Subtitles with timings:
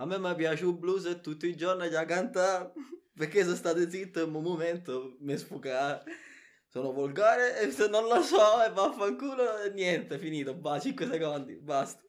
[0.00, 2.72] A me mi piace un blues e tutti i giorni già canta
[3.14, 6.02] perché sono stato zitto in un momento mi sfuga.
[6.68, 11.56] Sono volgare e se non lo so e vaffanculo e niente, finito, va, 5 secondi,
[11.56, 12.00] basta.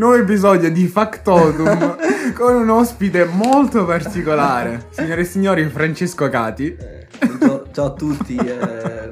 [0.00, 1.98] Nuovo episodio di Factotum
[2.32, 4.86] con un ospite molto particolare.
[4.92, 6.74] Signore e signori, Francesco Cati.
[6.74, 7.06] Eh,
[7.38, 9.10] ciao, ciao a tutti, eh,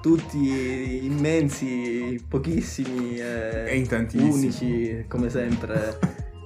[0.00, 4.30] tutti immensi, pochissimi, eh, E in tantissimi.
[4.30, 5.98] unici come sempre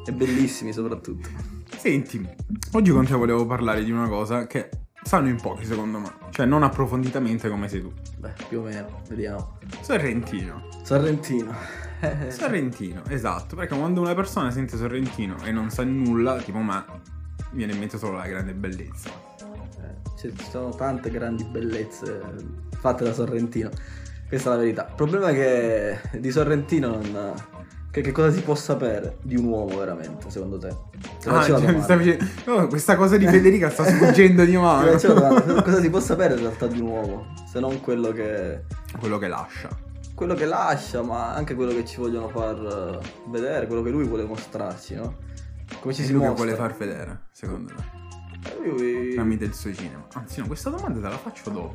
[0.06, 1.29] e bellissimi soprattutto.
[1.77, 2.27] Senti,
[2.73, 4.70] oggi con te volevo parlare di una cosa che
[5.03, 6.11] sanno in pochi secondo me.
[6.31, 7.93] Cioè non approfonditamente come sei tu.
[8.17, 9.59] Beh, più o meno, vediamo.
[9.83, 10.62] Sorrentino.
[10.83, 11.82] Sorrentino.
[12.30, 13.56] Sorrentino, esatto.
[13.56, 16.84] Perché quando una persona sente Sorrentino e non sa nulla, tipo me,
[17.52, 19.11] viene in mente solo la grande bellezza.
[19.11, 22.20] Eh, Ci sono tante grandi bellezze
[22.78, 23.70] fatte da Sorrentino.
[24.28, 24.86] Questa è la verità.
[24.89, 27.34] Il problema è che di Sorrentino non.
[27.91, 30.69] Che, che cosa si può sapere di un uomo veramente, secondo te?
[31.20, 32.25] Ti Ah, cioè, stavi dicendo-
[32.61, 34.92] no, questa cosa di Federica sta sfuggendo di mano.
[35.62, 37.34] Cosa si può sapere in realtà di un uomo?
[37.47, 38.62] Se non quello che.
[38.98, 39.69] Quello che lascia.
[40.23, 44.05] Quello che lascia, ma anche quello che ci vogliono far eh, vedere, quello che lui
[44.05, 45.17] vuole mostrarci, no?
[45.81, 46.45] Come ci si lui che mostra.
[46.45, 48.01] vuole far vedere, secondo me.
[48.48, 49.15] Eh, Lui...
[49.15, 50.06] Tramite il suo cinema.
[50.15, 51.75] Anzi, no, questa domanda te la faccio dopo.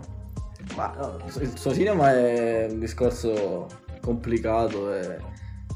[0.76, 3.68] Ma no, il suo cinema è un discorso
[4.02, 5.18] complicato e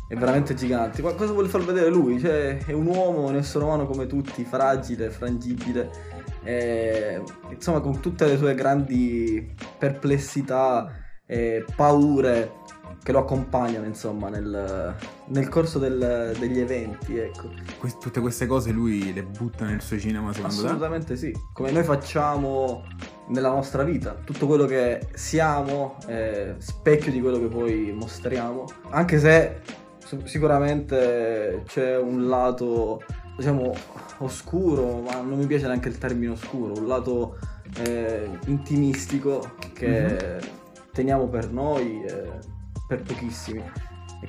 [0.07, 1.01] è veramente gigante.
[1.01, 2.19] Ma cosa vuole far vedere lui?
[2.19, 5.89] Cioè, è un uomo, un essere umano come tutti, fragile, frangibile.
[6.43, 10.99] e, insomma, con tutte le sue grandi perplessità
[11.31, 12.59] e paure
[13.03, 14.95] che lo accompagnano, insomma, nel,
[15.27, 17.49] nel corso del- degli eventi, ecco.
[17.79, 20.65] Que- tutte queste cose lui le butta nel suo cinema, secondo te?
[20.65, 22.83] Assolutamente sì, come noi facciamo
[23.29, 29.19] nella nostra vita, tutto quello che siamo è specchio di quello che poi mostriamo, anche
[29.19, 29.61] se
[30.25, 33.01] sicuramente c'è un lato,
[33.37, 33.73] diciamo,
[34.19, 37.37] oscuro, ma non mi piace neanche il termine oscuro, un lato
[37.83, 40.39] eh, intimistico che
[40.91, 42.29] teniamo per noi, e
[42.91, 43.63] per pochissimi.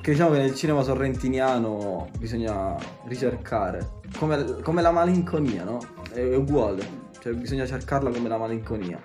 [0.01, 2.75] Che diciamo che nel cinema sorrentiniano bisogna
[3.05, 3.99] ricercare.
[4.17, 5.79] Come, come la malinconia, no?
[6.11, 7.01] È, è uguale.
[7.19, 9.01] Cioè bisogna cercarla come la malinconia.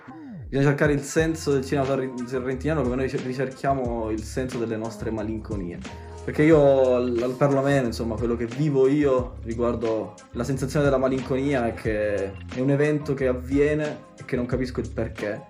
[0.47, 5.11] Bisogna cercare il senso del cinema sorre- sorrentiniano come noi ricerchiamo il senso delle nostre
[5.11, 5.77] malinconie.
[6.23, 11.73] Perché io, al- perlomeno, insomma, quello che vivo io riguardo la sensazione della malinconia è
[11.73, 15.45] che è un evento che avviene e che non capisco il perché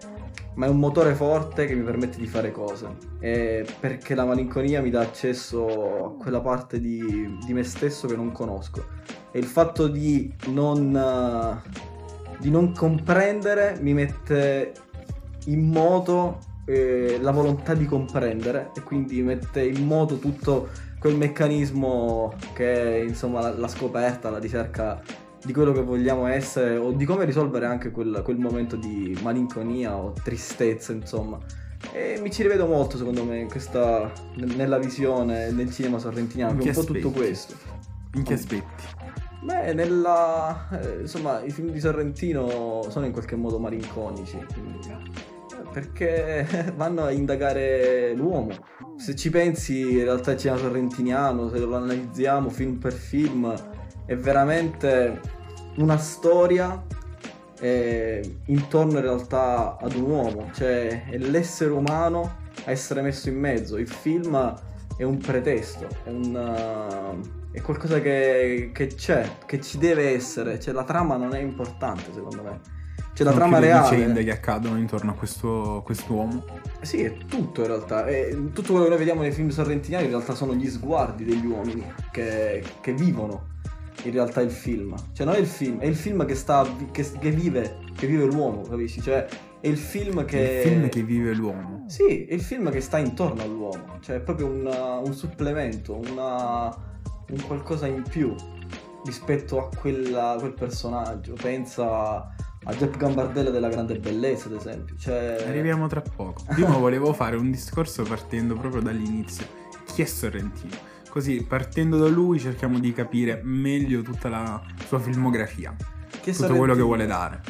[0.59, 2.89] ma è un motore forte che mi permette di fare cose.
[3.19, 8.17] E perché la malinconia mi dà accesso a quella parte di, di me stesso che
[8.17, 8.85] non conosco.
[9.31, 14.73] E il fatto di non, eh, di non comprendere mi mette
[15.45, 20.67] in moto eh, la volontà di comprendere e quindi mette in moto tutto
[20.99, 25.01] quel meccanismo che è insomma la, la scoperta, la ricerca
[25.43, 29.95] di quello che vogliamo essere o di come risolvere anche quel, quel momento di malinconia
[29.95, 31.39] o tristezza, insomma.
[31.93, 36.59] E mi ci rivedo molto, secondo me, in questa, nella visione del cinema sorrentiniano, un
[36.59, 37.11] che po' tutto aspetti?
[37.11, 37.55] questo.
[38.15, 38.83] In che aspetti?
[39.41, 40.67] Beh, nella...
[40.71, 46.45] eh, insomma, i film di Sorrentino sono in qualche modo malinconici, quindi- eh, perché
[46.75, 48.51] vanno a indagare l'uomo.
[48.97, 53.55] Se ci pensi, in realtà il cinema sorrentiniano, se lo analizziamo film per film,
[54.09, 55.21] è veramente
[55.75, 56.83] una storia
[57.59, 63.37] eh, intorno in realtà ad un uomo, cioè è l'essere umano a essere messo in
[63.37, 63.77] mezzo.
[63.77, 64.59] Il film
[64.97, 70.59] è un pretesto, è, un, uh, è qualcosa che, che c'è, che ci deve essere.
[70.59, 72.59] Cioè, la trama non è importante, secondo me.
[73.13, 73.95] Cioè, la Sono trama più le reale.
[73.95, 76.45] vicende che accadono intorno a questo quest'uomo.
[76.81, 78.07] Sì, è tutto in realtà.
[78.07, 81.45] E tutto quello che noi vediamo nei film sorrentiniani in realtà sono gli sguardi degli
[81.45, 83.57] uomini che, che vivono
[84.03, 84.95] in realtà il film.
[85.13, 88.25] Cioè non è il film, è il film che sta che, che vive, che vive
[88.25, 89.01] l'uomo, capisci?
[89.01, 89.27] Cioè
[89.61, 91.85] è il film che Il film che vive l'uomo.
[91.87, 94.65] Sì, è il film che sta intorno all'uomo, cioè è proprio un,
[95.05, 98.33] un supplemento, una, un qualcosa in più
[99.05, 101.33] rispetto a quella- quel personaggio.
[101.33, 102.33] Pensa
[102.63, 104.95] a Jeff Gambardella della grande bellezza, ad esempio.
[104.97, 106.43] Cioè, Arriviamo tra poco.
[106.47, 109.45] Prima volevo fare un discorso partendo proprio dall'inizio.
[109.85, 110.75] Chi è Sorrentino?
[111.09, 115.75] Così, partendo da lui, cerchiamo di capire meglio tutta la sua filmografia.
[116.21, 117.41] Che Tutto quello che vuole dare.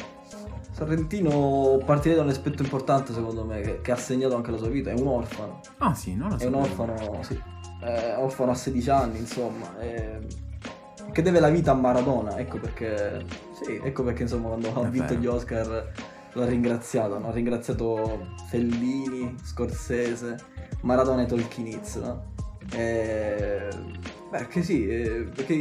[0.72, 4.68] Sorrentino partirei da un aspetto importante secondo me che, che ha segnato anche la sua
[4.68, 6.48] vita, è un orfano, Ah sì, non lo è so.
[6.48, 7.38] un orfano, sì,
[7.82, 10.20] è orfano a 16 anni insomma, e-
[11.12, 13.26] che deve la vita a Maradona, ecco perché,
[13.62, 15.92] sì, ecco perché insomma quando ha È vinto gli Oscar
[16.32, 20.36] lo ha ringraziato, hanno ringraziato Fellini, Scorsese,
[20.82, 22.32] Maradona e Tolkienitz, no?
[22.74, 23.68] E...
[24.30, 25.54] Perché sì, eh, perché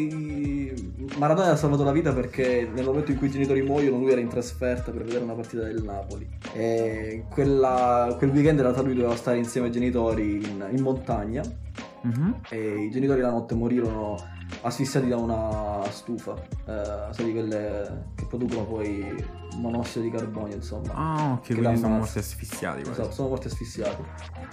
[1.18, 4.22] Maradona ha salvato la vita perché nel momento in cui i genitori muoiono lui era
[4.22, 8.94] in trasferta per vedere una partita del Napoli e quella, quel weekend in realtà lui
[8.94, 11.42] doveva stare insieme ai genitori in, in montagna
[12.06, 12.32] mm-hmm.
[12.50, 14.18] e i genitori la notte morirono
[14.62, 16.34] asfissiati da una stufa,
[16.66, 19.26] eh, sai di quelle che producono poi
[19.56, 20.94] monossido di carbonio, insomma.
[20.94, 22.82] Ah, ok, quindi sono morti asfissiati.
[22.82, 23.00] Quasi.
[23.00, 24.04] Esatto, sono morti asfissiati.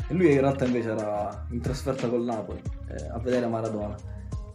[0.09, 3.97] E lui in realtà invece era in trasferta col Napoli eh, a vedere Maradona.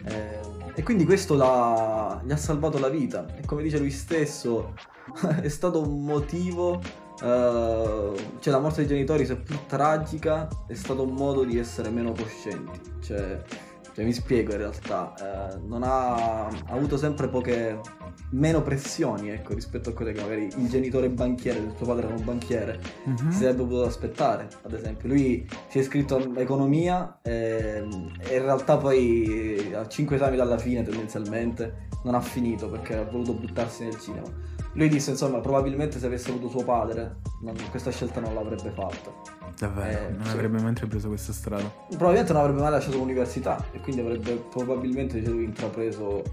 [0.04, 0.40] Eh,
[0.74, 3.26] e quindi questo gli ha salvato la vita.
[3.36, 4.74] E come dice lui stesso,
[5.42, 6.82] è stato un motivo
[7.22, 12.14] Uh, cioè la morte dei genitori, seppur tragica, è stato un modo di essere meno
[12.14, 12.80] coscienti.
[13.00, 13.44] Cioè,
[13.94, 15.14] cioè, mi spiego in realtà,
[15.54, 17.80] eh, non ha, ha, avuto sempre poche,
[18.32, 22.16] meno pressioni ecco, rispetto a quelle che magari il genitore banchiere, il suo padre era
[22.16, 23.30] un banchiere, mm-hmm.
[23.32, 25.10] si sarebbe potuto aspettare, ad esempio.
[25.10, 27.86] Lui si è iscritto a economia eh,
[28.20, 33.04] e in realtà poi a 5 esami dalla fine tendenzialmente non ha finito perché ha
[33.04, 34.28] voluto buttarsi nel cinema.
[34.74, 39.41] Lui disse insomma probabilmente se avesse avuto suo padre non, questa scelta non l'avrebbe fatta.
[39.58, 40.32] Davvero, eh, non sì.
[40.32, 41.72] avrebbe mai intrapreso questa strada.
[41.90, 46.24] Probabilmente non avrebbe mai lasciato l'università e quindi avrebbe probabilmente intrapreso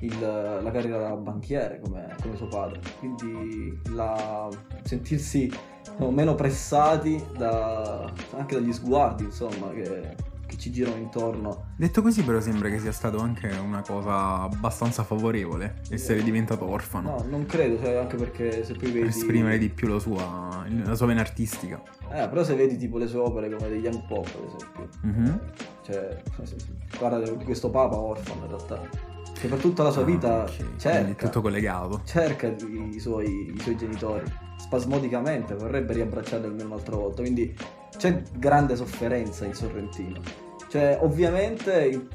[0.00, 2.80] il, la carriera da banchiere come, come suo padre.
[2.98, 4.48] Quindi la,
[4.82, 5.52] sentirsi
[5.98, 11.66] no, meno pressati da, anche dagli sguardi, insomma, che che ci girano intorno.
[11.76, 17.10] Detto così però sembra che sia stato anche una cosa abbastanza favorevole essere diventato orfano.
[17.10, 18.98] No, non credo, cioè, anche perché se poi vedi...
[19.00, 21.80] Per esprimere di più la sua, la sua vena artistica.
[22.12, 24.88] Eh, però se vedi tipo le sue opere come degli Young Pop, ad esempio.
[25.06, 25.36] Mm-hmm.
[25.82, 29.08] Cioè, di questo papa orfano in realtà
[29.40, 30.66] che per tutta la sua ah, vita okay.
[30.76, 32.02] cerca, tutto collegato.
[32.04, 37.56] cerca i suoi, i suoi, genitori spasmodicamente vorrebbe riabbracciarli almeno un'altra volta quindi
[37.96, 40.20] c'è grande sofferenza in Sorrentino.
[40.68, 42.06] Cioè, ovviamente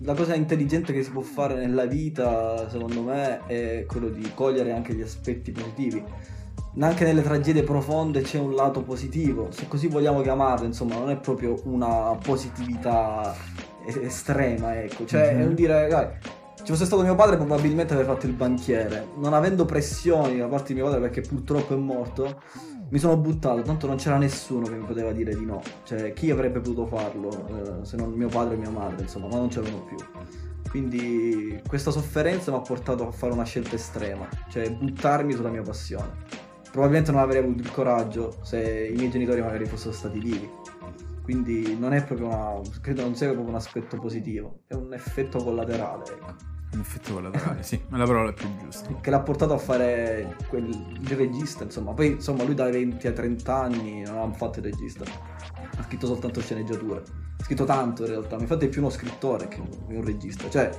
[0.00, 4.72] la cosa intelligente che si può fare nella vita, secondo me, è quello di cogliere
[4.72, 6.04] anche gli aspetti positivi.
[6.80, 11.16] Anche nelle tragedie profonde c'è un lato positivo, se così vogliamo chiamarlo, insomma, non è
[11.16, 13.34] proprio una positività
[13.86, 15.04] estrema, ecco.
[15.06, 15.40] Cioè, mm-hmm.
[15.40, 16.08] è un dire, dai,
[16.64, 19.06] ci fosse stato mio padre probabilmente avrei fatto il banchiere.
[19.18, 22.40] Non avendo pressioni da parte di mio padre perché purtroppo è morto,
[22.94, 25.60] mi sono buttato, tanto non c'era nessuno che mi poteva dire di no.
[25.82, 29.34] Cioè, chi avrebbe potuto farlo eh, se non mio padre e mia madre, insomma, ma
[29.34, 29.96] non c'erano più.
[30.70, 35.62] Quindi questa sofferenza mi ha portato a fare una scelta estrema, cioè buttarmi sulla mia
[35.62, 36.12] passione.
[36.70, 40.48] Probabilmente non avrei avuto il coraggio se i miei genitori magari fossero stati vivi.
[41.24, 42.60] Quindi non è proprio una.
[42.80, 46.53] credo non sia proprio un aspetto positivo, è un effetto collaterale, ecco.
[46.74, 48.92] Un effetto collaterale, sì, è la parola più giusta.
[49.00, 51.92] Che l'ha portato a fare quel, il regista, insomma.
[51.92, 55.04] Poi, insomma, lui dai 20 ai 30 anni non ha fatto il regista.
[55.04, 57.02] Ha scritto soltanto sceneggiature.
[57.38, 60.50] Ha scritto tanto in realtà, infatti è più uno scrittore che un regista.
[60.50, 60.70] Cioè,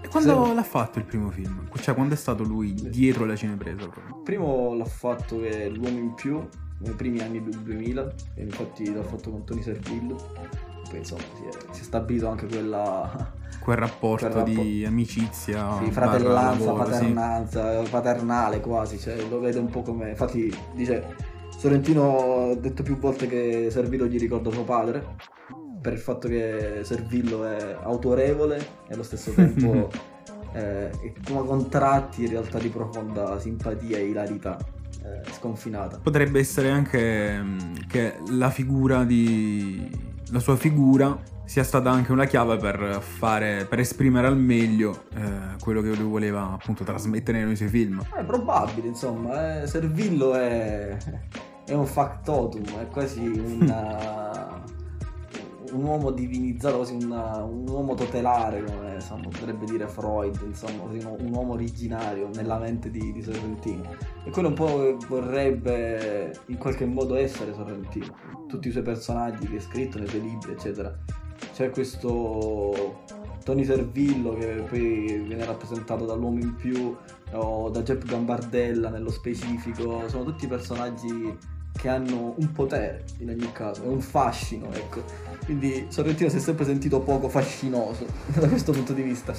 [0.00, 0.54] e quando se...
[0.54, 1.68] l'ha fatto il primo film?
[1.80, 3.86] Cioè, quando è stato lui dietro la cinepresa?
[3.86, 4.16] Proprio?
[4.16, 6.44] Il primo l'ha fatto che L'uomo in più,
[6.78, 10.16] nei primi anni del 2000, e infatti l'ha fatto con Tony Servillo.
[10.88, 13.32] Poi insomma si è, si è stabilito anche quella
[13.66, 17.90] quel rapporto, quel rapporto di amicizia, sì, fratellanza, lavoro, paternanza, sì.
[17.90, 20.10] paternale quasi, cioè, lo vede un po' come...
[20.10, 21.16] Infatti dice,
[21.48, 25.16] Sorrentino ha detto più volte che Servillo gli ricorda suo padre,
[25.80, 29.90] per il fatto che Servillo è autorevole e allo stesso tempo
[30.52, 30.90] eh,
[31.26, 34.58] come contratti in realtà di profonda simpatia e ilarità
[35.02, 35.98] eh, sconfinata.
[36.00, 40.05] Potrebbe essere anche mm, che la figura di...
[40.30, 45.56] la sua figura sia stata anche una chiave per, fare, per esprimere al meglio eh,
[45.60, 48.02] quello che lui voleva appunto trasmettere nei suoi film.
[48.12, 50.96] È probabile, insomma, eh, Servillo è,
[51.64, 54.55] è un factotum, è quasi una,
[55.72, 61.30] un uomo divinizzato, quasi una, un uomo totelare, come insomma, potrebbe dire Freud, insomma, un,
[61.32, 63.94] uomo originario nella mente di, di Sorrentino.
[64.24, 68.14] E quello un po' vorrebbe in qualche modo essere Sorrentino,
[68.48, 70.96] tutti i suoi personaggi che ha scritto nei suoi libri, eccetera.
[71.52, 73.04] C'è questo
[73.44, 76.96] Tony Servillo che poi viene rappresentato dall'uomo in più
[77.32, 83.52] o da Jeff Gambardella nello specifico, sono tutti personaggi che hanno un potere in ogni
[83.52, 85.02] caso, un fascino, ecco.
[85.44, 89.34] Quindi Sorrentino si è sempre sentito poco fascinoso da questo punto di vista.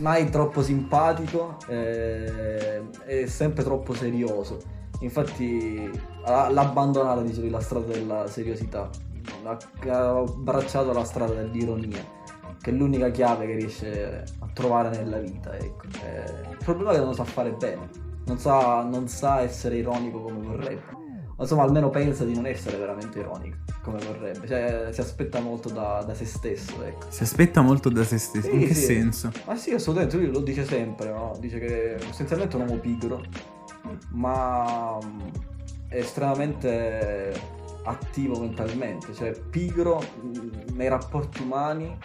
[0.00, 4.60] Mai troppo simpatico eh, e sempre troppo serioso.
[5.00, 5.90] Infatti
[6.24, 8.90] l'ha abbandonata, dicevi, la strada della seriosità
[9.44, 12.04] ha abbracciato la strada dell'ironia,
[12.60, 15.56] che è l'unica chiave che riesce a trovare nella vita.
[15.56, 15.86] Ecco.
[16.04, 17.88] Eh, il problema è che non lo sa fare bene.
[18.26, 21.03] non sa, non sa essere ironico come vorrebbe.
[21.38, 24.46] Insomma, almeno pensa di non essere veramente ironico come vorrebbe.
[24.46, 27.06] Cioè, si aspetta molto da, da se stesso, ecco.
[27.08, 28.48] Si aspetta molto da se stesso.
[28.48, 28.84] Sì, In che sì.
[28.84, 29.30] senso?
[29.46, 31.36] Ma sì, assolutamente, lui lo dice sempre, no?
[31.38, 33.22] Dice che essenzialmente è un uomo pigro,
[34.10, 35.20] ma mm,
[35.88, 41.96] è estremamente attivo mentalmente, cioè pigro mm, nei rapporti umani,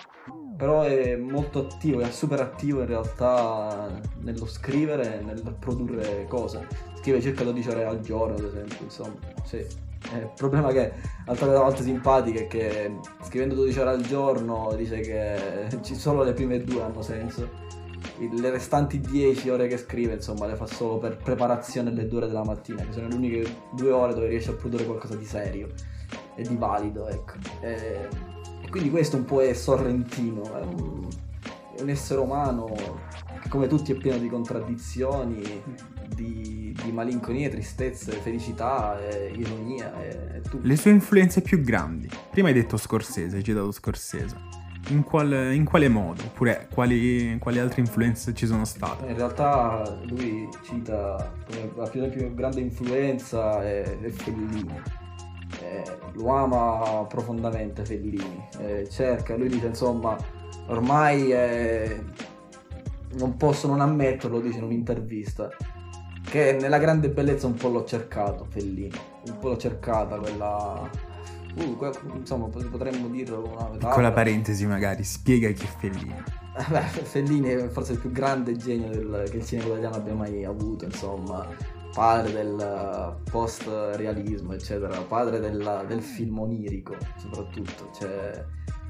[0.57, 3.89] però è molto attivo, è super attivo in realtà
[4.21, 6.67] nello scrivere e nel produrre cose.
[6.99, 9.15] Scrive circa 12 ore al giorno, ad esempio, insomma,
[9.45, 9.55] sì.
[9.55, 10.91] Eh, Il problema che
[11.25, 16.61] altre volte simpatiche è che scrivendo 12 ore al giorno dice che solo le prime
[16.61, 17.67] due hanno senso.
[18.17, 22.27] Le restanti 10 ore che scrive, insomma, le fa solo per preparazione alle 2 ore
[22.27, 25.69] della mattina, che sono le uniche due ore dove riesce a produrre qualcosa di serio
[26.35, 27.33] e di valido, ecco.
[27.61, 28.09] E,
[28.61, 31.07] e quindi questo un po' è Sorrentino, è un,
[31.77, 32.75] è un essere umano
[33.49, 35.61] come tutti è pieno di contraddizioni,
[36.15, 40.65] di, di malinconie, tristezze, felicità, e ironia e, e tutto.
[40.65, 42.09] Le sue influenze più grandi.
[42.29, 44.35] Prima hai detto Scorsese, hai citato Scorsese.
[44.89, 46.23] In, qual- in quale modo?
[46.23, 49.07] Oppure quali, quali altre influenze ci sono state?
[49.07, 54.81] In realtà lui cita come la più, la più grande influenza è, è Fellini.
[55.61, 58.47] Eh, lo ama profondamente Fellini.
[58.59, 60.15] Eh, cerca, lui dice insomma,
[60.67, 62.03] ormai eh,
[63.13, 65.49] non posso non ammetterlo, dice in un'intervista,
[66.23, 68.91] che nella grande bellezza un po' l'ho cercato Fellini,
[69.27, 70.89] un po' l'ho cercata quella...
[71.55, 73.89] Uh, que- insomma, potremmo dirlo con una metafora.
[73.89, 76.15] Piccola parentesi magari, spiega chi è Fellini.
[76.57, 80.13] Eh Beh, Fellini è forse il più grande genio del- che il cinema italiano abbia
[80.13, 81.47] mai avuto, insomma,
[81.91, 88.45] padre del post-realismo, eccetera, padre della- del film onirico, soprattutto, cioè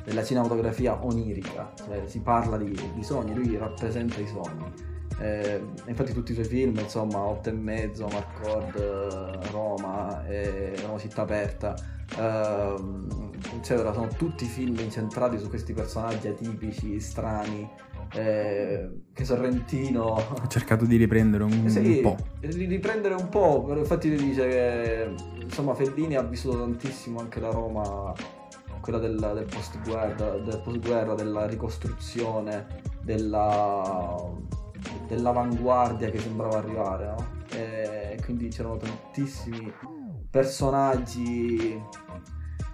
[0.10, 4.66] della cinematografia onirica, cioè si parla di, di sogni, lui rappresenta i sogni.
[5.22, 10.98] Eh, infatti tutti i suoi film, insomma, Otto e mezzo, Marcord, eh, Roma, eh, Roma
[10.98, 11.76] città aperta,
[12.18, 17.70] ehm, eccetera, sono tutti film incentrati su questi personaggi atipici, strani,
[18.14, 22.18] eh, che Sorrentino Ho cercato di riprendere un, eh sì, un po'.
[22.40, 25.14] di riprendere un po', infatti lui dice che
[25.44, 28.14] insomma Fellini ha vissuto tantissimo anche la Roma,
[28.90, 32.66] quella del, del post-guerra, del post-guerra, della ricostruzione,
[33.04, 34.18] della,
[35.08, 37.38] dell'avanguardia che sembrava arrivare, no?
[37.52, 39.72] E quindi c'erano tantissimi
[40.30, 41.82] personaggi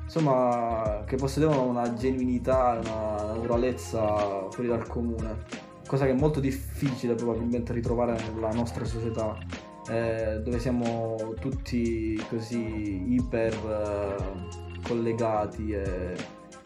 [0.04, 5.44] insomma che possedevano una genuinità, una naturalezza fuori dal comune,
[5.86, 9.38] cosa che è molto difficile probabilmente ritrovare nella nostra società,
[9.90, 16.16] eh, dove siamo tutti così iper eh, collegati e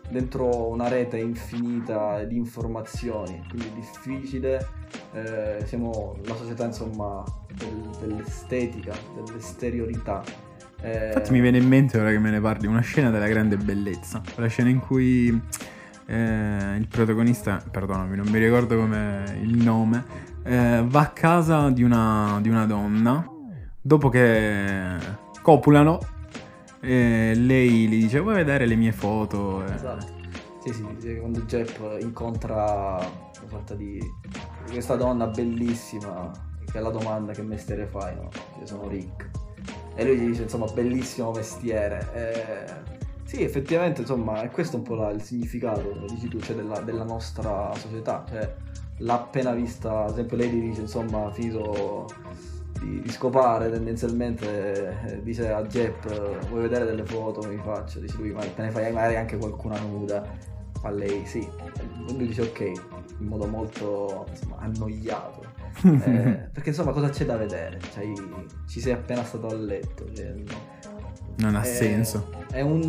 [0.10, 4.68] dentro una rete infinita di informazioni, quindi è difficile,
[5.14, 7.24] eh, siamo la società insomma
[7.54, 10.24] del- dell'estetica, dell'esteriorità.
[10.82, 13.58] Eh, Infatti mi viene in mente ora che me ne parli una scena della grande
[13.58, 15.28] bellezza, la scena in cui
[16.08, 20.04] eh, il protagonista, perdonami, non mi ricordo come il nome,
[20.44, 23.30] eh, va a casa di una, di una donna
[23.82, 24.96] dopo che
[25.42, 26.00] copulano
[26.82, 29.66] e lei gli dice vuoi vedere le mie foto?
[29.66, 30.18] Eh, Esatto.
[30.64, 34.00] Sì, sì, sì, quando Jeff incontra una sorta di
[34.70, 36.30] questa donna bellissima,
[36.70, 38.30] che è la domanda che mestiere fai, no?
[38.54, 39.30] Dice, sono Rick.
[39.96, 42.08] E lui gli dice, insomma, bellissimo mestiere.
[42.14, 46.56] Eh, sì, effettivamente, insomma, è questo un po' la- il significato, come dici tu, cioè
[46.58, 48.26] della, della nostra società.
[48.28, 48.54] Cioè,
[48.98, 52.08] l'ha appena vista, ad esempio lei gli dice, insomma, finito
[52.80, 58.00] di, di scopare tendenzialmente, eh, dice a Jeff, eh, vuoi vedere delle foto mi faccio?
[58.00, 60.24] Dice lui, ma te ne fai magari anche qualcuna nuda?
[60.80, 61.40] Fa lei, sì.
[61.40, 65.58] E lui dice ok, in modo molto insomma, annoiato.
[65.82, 67.80] Eh, perché insomma cosa c'è da vedere?
[67.94, 68.04] Cioè,
[68.68, 70.12] ci sei appena stato a letto.
[70.14, 70.34] cioè,
[71.38, 72.30] non ha è- senso.
[72.52, 72.82] È un,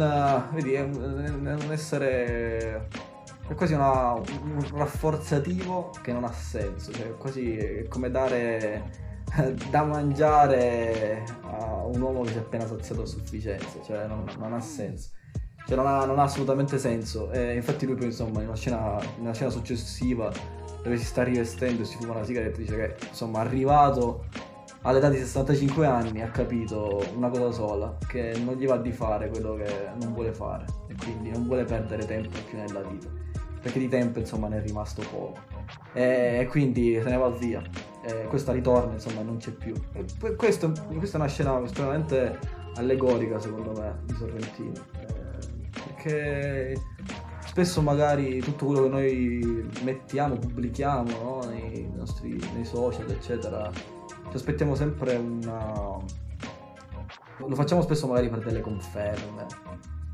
[0.55, 2.89] vedi, è un, è un essere...
[3.47, 6.91] È quasi una- un rafforzativo che non ha senso.
[6.93, 9.09] Cioè, è quasi come dare
[9.71, 13.83] da mangiare a un uomo che si è appena saziato a sufficienza.
[13.83, 15.11] Cioè, non, non ha senso.
[15.67, 17.31] Cioè, non ha, non ha assolutamente senso.
[17.31, 20.33] E infatti lui poi, insomma, in una scena, in una scena successiva
[20.83, 24.25] dove si sta rivestendo e si fuma una sigaretta dice che, insomma, arrivato
[24.83, 29.29] all'età di 65 anni ha capito una cosa sola, che non gli va di fare
[29.29, 33.09] quello che non vuole fare e quindi non vuole perdere tempo più nella vita,
[33.61, 35.35] perché di tempo insomma ne è rimasto poco
[35.93, 37.63] e quindi se ne va via,
[38.03, 39.75] e questa ritorna insomma non c'è più.
[40.19, 42.39] Que- questo- questa è una scena estremamente
[42.77, 46.81] allegorica secondo me di Sorrentino, eh, perché
[47.45, 51.41] spesso magari tutto quello che noi mettiamo, pubblichiamo no?
[51.49, 53.71] nei nostri nei social eccetera
[54.31, 55.99] ci aspettiamo sempre una...
[57.39, 59.47] Lo facciamo spesso magari per delle conferme,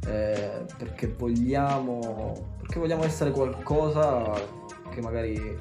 [0.07, 2.55] eh, perché vogliamo...
[2.59, 4.33] perché vogliamo essere qualcosa
[4.91, 5.59] che magari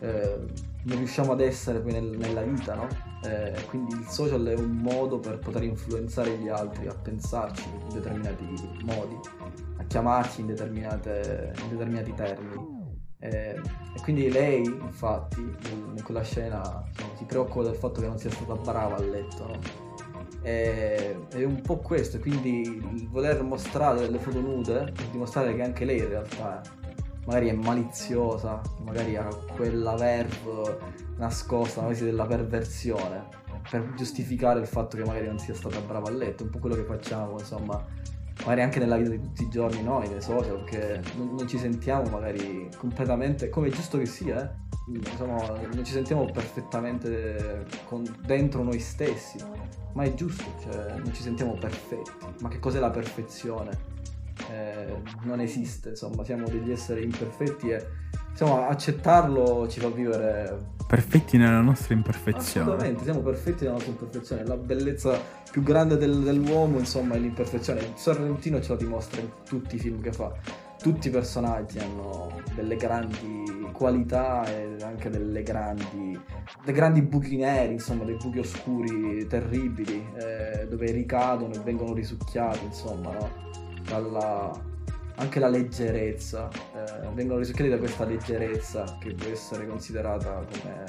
[0.00, 0.38] eh,
[0.84, 2.88] non riusciamo ad essere poi nel, nella vita, no?
[3.24, 7.94] Eh, quindi il social è un modo per poter influenzare gli altri a pensarci in
[7.94, 8.44] determinati
[8.84, 9.18] modi,
[9.78, 12.82] a chiamarci in, in determinati termini.
[13.18, 18.18] Eh, e quindi lei, infatti, in quella scena insomma, si preoccupa del fatto che non
[18.18, 19.58] sia stata brava a letto, no?
[20.42, 25.86] È un po' questo, quindi il voler mostrare delle foto nude per dimostrare che anche
[25.86, 26.60] lei in realtà
[27.26, 30.78] magari è maliziosa, magari ha quella verve
[31.16, 33.26] nascosta, magari della perversione,
[33.70, 36.76] per giustificare il fatto che magari non sia stata brava a letto, un po' quello
[36.76, 37.82] che facciamo, insomma,
[38.40, 41.58] magari anche nella vita di tutti i giorni noi, nei social, perché non, non ci
[41.58, 44.62] sentiamo magari completamente, come è giusto che sia, eh?
[44.86, 49.38] Insomma, non ci sentiamo perfettamente con, dentro noi stessi,
[49.94, 52.10] ma è giusto, cioè non ci sentiamo perfetti.
[52.40, 53.92] Ma che cos'è la perfezione?
[54.50, 57.86] Eh, non esiste, insomma, siamo degli esseri imperfetti e
[58.30, 62.66] insomma, accettarlo ci fa vivere perfetti nella nostra imperfezione.
[62.66, 64.46] Assolutamente, siamo perfetti nella nostra imperfezione.
[64.46, 65.18] La bellezza
[65.50, 67.92] più grande del, dell'uomo, insomma, è l'imperfezione.
[67.94, 70.32] Sorrentino ce lo dimostra in tutti i film che fa.
[70.80, 76.20] Tutti i personaggi hanno delle grandi qualità e anche delle grandi,
[76.62, 82.66] dei grandi buchi neri, insomma, dei buchi oscuri terribili, eh, dove ricadono e vengono risucchiati,
[82.66, 83.52] insomma, no?
[83.86, 84.50] Dalla,
[85.16, 90.84] anche la leggerezza, eh, vengono risucchiati da questa leggerezza che può essere considerata come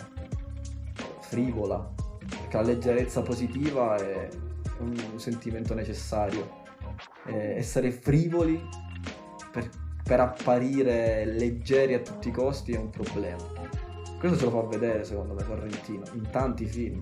[1.22, 4.30] frivola, perché la leggerezza positiva è
[4.80, 6.64] un sentimento necessario.
[7.28, 8.62] Eh, essere frivoli
[9.52, 9.70] per,
[10.04, 13.44] per apparire leggeri a tutti i costi è un problema.
[14.20, 17.02] Questo ce lo fa vedere secondo me Sorrentino in tanti film,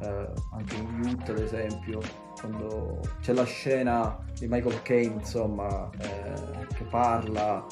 [0.00, 2.00] eh, anche in Youth ad esempio,
[2.38, 7.64] quando c'è la scena di Michael Caine, insomma, eh, che parla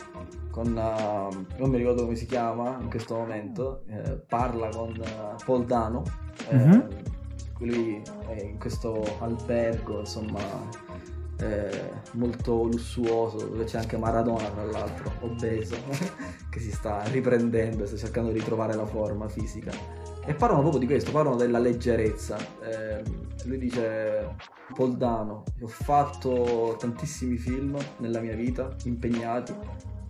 [0.51, 5.45] con, uh, non mi ricordo come si chiama in questo momento, eh, parla con uh,
[5.45, 6.03] Paul Dano,
[6.49, 6.81] eh, mm-hmm.
[7.59, 10.41] lui è in questo albergo, insomma,
[11.39, 15.77] eh, molto lussuoso, dove c'è anche Maradona, tra l'altro, obeso,
[16.49, 19.73] che si sta riprendendo sta cercando di ritrovare la forma fisica.
[20.27, 22.39] E parlano proprio di questo, parlano della leggerezza.
[22.63, 23.03] Eh,
[23.45, 24.35] lui dice,
[24.75, 29.53] Poldano, ho fatto tantissimi film nella mia vita, impegnati.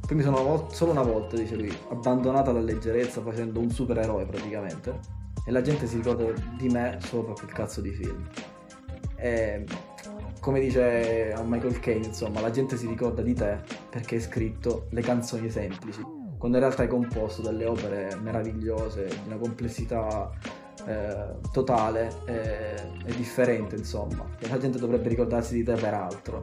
[0.07, 5.01] Poi mi sono solo una volta, dice lui, abbandonata la leggerezza facendo un supereroe praticamente.
[5.45, 8.25] E la gente si ricorda di me solo per quel cazzo di film.
[9.17, 9.65] E
[10.39, 13.59] come dice a Michael Caine, insomma, la gente si ricorda di te
[13.91, 19.19] perché hai scritto le canzoni semplici quando in realtà hai composto delle opere meravigliose, di
[19.29, 20.31] una complessità
[20.85, 26.43] eh, totale e, e, differente, insomma, e la gente dovrebbe ricordarsi di te per altro.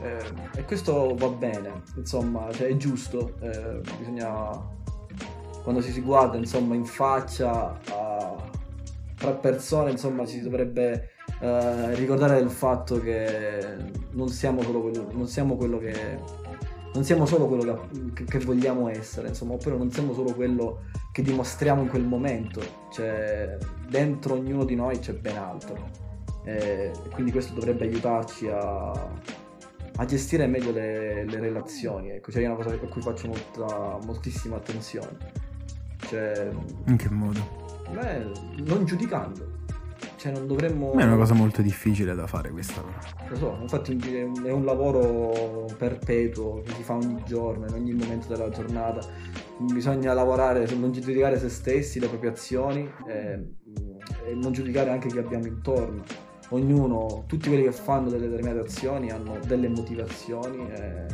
[0.00, 4.58] Eh, e questo va bene, insomma, cioè è giusto, eh, bisogna,
[5.64, 8.36] quando ci si guarda, insomma, in faccia a,
[9.16, 13.76] tra persone, insomma, si dovrebbe eh, ricordare del fatto che
[14.12, 16.48] non siamo, quello, non siamo quello che
[16.92, 21.22] non siamo solo quello che, che, vogliamo essere, insomma, oppure non siamo solo quello che
[21.22, 23.56] dimostriamo in quel momento, cioè
[23.88, 26.08] dentro ognuno di noi c'è ben altro.
[26.44, 32.46] E quindi questo dovrebbe aiutarci a, a gestire meglio le, le relazioni, ecco, cioè è
[32.46, 35.16] una cosa per cui faccio molta, moltissima attenzione.
[35.98, 36.50] Cioè,
[36.86, 37.68] in che modo?
[37.92, 38.24] Beh,
[38.64, 39.49] non giudicando,
[40.20, 40.92] cioè non dovremmo...
[40.92, 42.82] Ma è una cosa molto difficile da fare questa
[43.26, 43.96] Lo so, infatti
[44.44, 49.00] è un lavoro perpetuo che si fa ogni giorno, in ogni momento della giornata.
[49.72, 53.54] Bisogna lavorare, non giudicare se stessi, le proprie azioni e,
[54.26, 56.02] e non giudicare anche chi abbiamo intorno.
[56.50, 61.06] Ognuno, tutti quelli che fanno delle determinate azioni hanno delle motivazioni e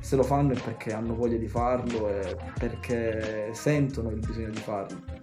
[0.00, 4.60] se lo fanno è perché hanno voglia di farlo e perché sentono il bisogno di
[4.60, 5.19] farlo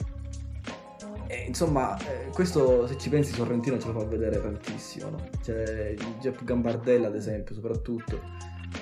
[1.28, 5.30] e, insomma, eh, questo se ci pensi Sorrentino ce lo fa vedere tantissimo, no?
[5.44, 8.20] Cioè, Jeff Gambardella ad esempio, soprattutto.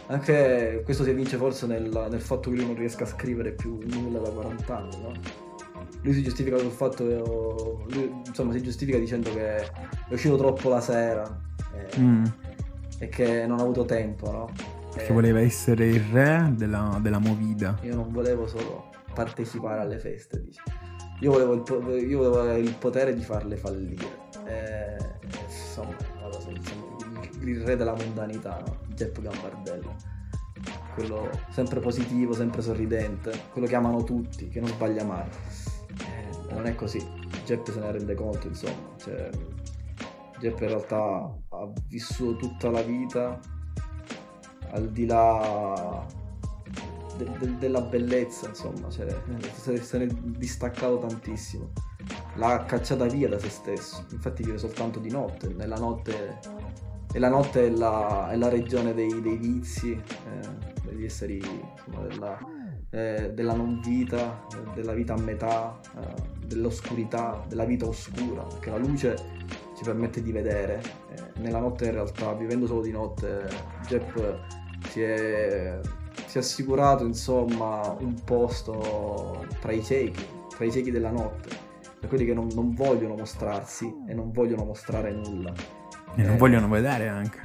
[0.07, 3.79] Anche questo si evince forse nel, nel, fatto che lui non riesca a scrivere più
[3.85, 5.11] nulla da 40 anni, no?
[6.01, 9.69] Lui si giustifica col fatto che, lui, insomma, si giustifica dicendo che è
[10.09, 11.41] uscito troppo la sera
[11.73, 12.25] eh, mm.
[12.99, 14.51] e che non ha avuto tempo, no?
[14.93, 17.77] Perché eh, voleva essere il re della, della movida.
[17.81, 20.61] Io non volevo solo partecipare alle feste, dice.
[21.19, 24.23] Io volevo il, io volevo il potere di farle fallire.
[24.45, 24.97] Eh,
[25.45, 28.77] insomma, cosa, insomma, il, il, re della mondanità, no?
[28.93, 29.95] Jeff Gambardella.
[30.93, 35.27] Quello sempre positivo, sempre sorridente, quello che amano tutti, che non sbaglia mai.
[35.99, 37.05] Eh, non è così.
[37.45, 38.95] Jepp se ne rende conto, insomma.
[38.97, 39.29] Cioè,
[40.39, 43.39] Jepp in realtà ha vissuto tutta la vita
[44.71, 46.05] al di là
[47.17, 49.07] de- de- della bellezza, insomma, cioè,
[49.53, 51.71] se, ne è distaccato tantissimo.
[52.35, 56.39] L'ha cacciata via da se stesso, infatti vive soltanto di notte, nella notte...
[57.13, 62.05] E la notte è la, è la regione dei, dei vizi, eh, degli esseri, insomma,
[62.07, 62.37] della,
[62.89, 68.77] eh, della non vita, della vita a metà, eh, dell'oscurità, della vita oscura, perché la
[68.77, 69.15] luce
[69.77, 70.81] ci permette di vedere.
[71.15, 73.47] Eh, nella notte in realtà, vivendo solo di notte,
[73.87, 74.17] Jepp
[74.89, 75.79] si è,
[76.35, 81.47] si è assicurato insomma un posto tra i ciechi, tra i ciechi della notte,
[81.97, 85.53] per quelli che non, non vogliono mostrarsi e non vogliono mostrare nulla.
[86.15, 87.39] E non Eh, vogliono vedere anche.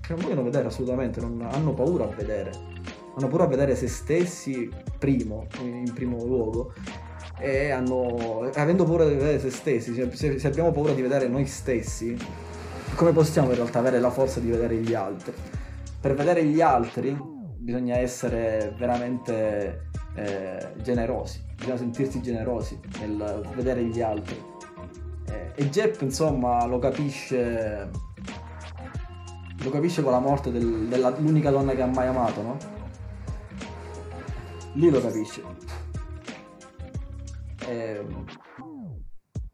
[0.00, 2.52] che non vogliono vedere assolutamente, non, hanno paura a vedere.
[3.16, 6.72] Hanno paura a vedere se stessi primo, in primo luogo,
[7.36, 11.46] e hanno, avendo paura di vedere se stessi, se- se abbiamo paura di vedere noi
[11.46, 12.16] stessi,
[12.94, 15.32] come possiamo in realtà avere la forza di vedere gli altri?
[16.00, 17.38] Per vedere gli altri
[17.70, 24.42] bisogna essere veramente eh, generosi, bisogna sentirsi generosi nel vedere gli altri.
[25.28, 27.88] Eh, e Jepp insomma lo capisce
[29.62, 32.56] lo capisce con la morte del- dell'unica donna che ha mai amato, no?
[34.72, 35.42] Lì lo capisce.
[37.68, 38.24] Ehm,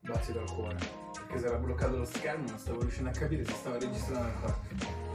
[0.01, 0.77] Grazie dal cuore.
[1.13, 4.59] Perché si era bloccato lo schermo, non stavo riuscendo a capire se stava registrando ancora.
[4.69, 5.06] sì?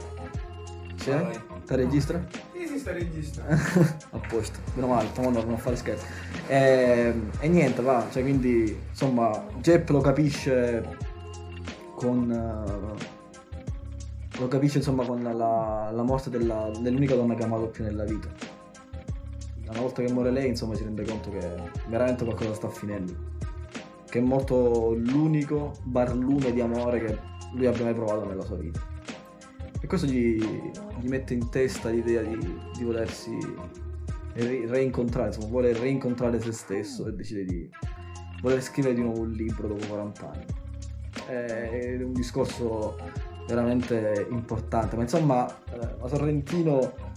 [1.10, 1.40] Vai.
[1.66, 2.24] Te registra?
[2.52, 3.54] Sì, sì, sta registrando.
[4.10, 6.06] a posto, meno male, stiamo andando non fare scherzi.
[6.48, 10.96] Ehm, E, niente, va, cioè quindi, insomma, Jepp lo capisce
[11.96, 12.30] con...
[12.30, 13.10] eh,
[14.38, 18.04] lo capisce insomma con la, la morte della- dell'unica donna che ha amato più nella
[18.04, 18.28] vita.
[19.68, 21.38] Una volta che muore lei, insomma, si rende conto che
[21.88, 23.14] veramente qualcosa sta finendo.
[24.08, 27.18] Che è morto l'unico barlume di amore che
[27.54, 28.80] lui abbia mai provato nella sua vita.
[29.82, 30.38] E questo gli,
[31.00, 32.38] gli mette in testa l'idea di,
[32.76, 33.36] di volersi
[34.34, 37.68] re- reincontrare, insomma, vuole reincontrare se stesso e decide di
[38.40, 40.44] voler scrivere di nuovo un libro dopo 40 anni.
[41.26, 42.96] È un discorso
[43.48, 47.10] veramente importante, ma insomma, eh, la Sorrentino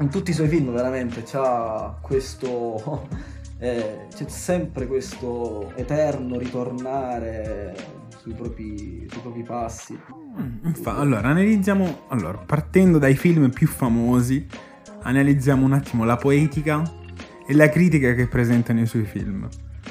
[0.00, 3.06] in tutti i suoi film veramente c'ha questo
[3.58, 9.98] eh, c'è sempre questo eterno ritornare sui propri, sui propri passi.
[10.38, 12.06] Mm, infa- allora, analizziamo.
[12.08, 14.46] Allora, partendo dai film più famosi,
[15.02, 16.82] analizziamo un attimo la poetica
[17.46, 19.48] e la critica che presenta nei suoi film.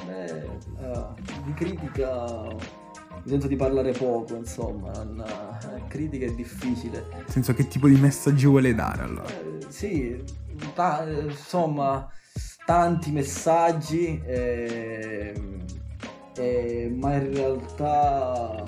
[0.10, 0.48] Eh,
[0.80, 1.06] eh,
[1.46, 2.46] di critica
[3.24, 7.06] mi sento di parlare poco, insomma, non- eh, critica è difficile.
[7.12, 9.28] Nel senso, che tipo di messaggi vuole dare allora?
[9.28, 10.24] Eh, sì,
[10.74, 12.10] ta- eh, insomma,
[12.66, 15.56] tanti messaggi, ehm,
[16.38, 18.64] eh, ma in realtà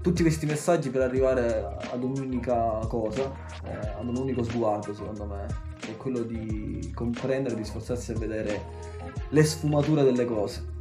[0.00, 3.32] tutti questi messaggi per arrivare ad un'unica cosa,
[3.64, 5.46] eh, ad un unico sguardo secondo me,
[5.78, 8.62] che è quello di comprendere, di sforzarsi a vedere
[9.30, 10.72] le sfumature delle cose.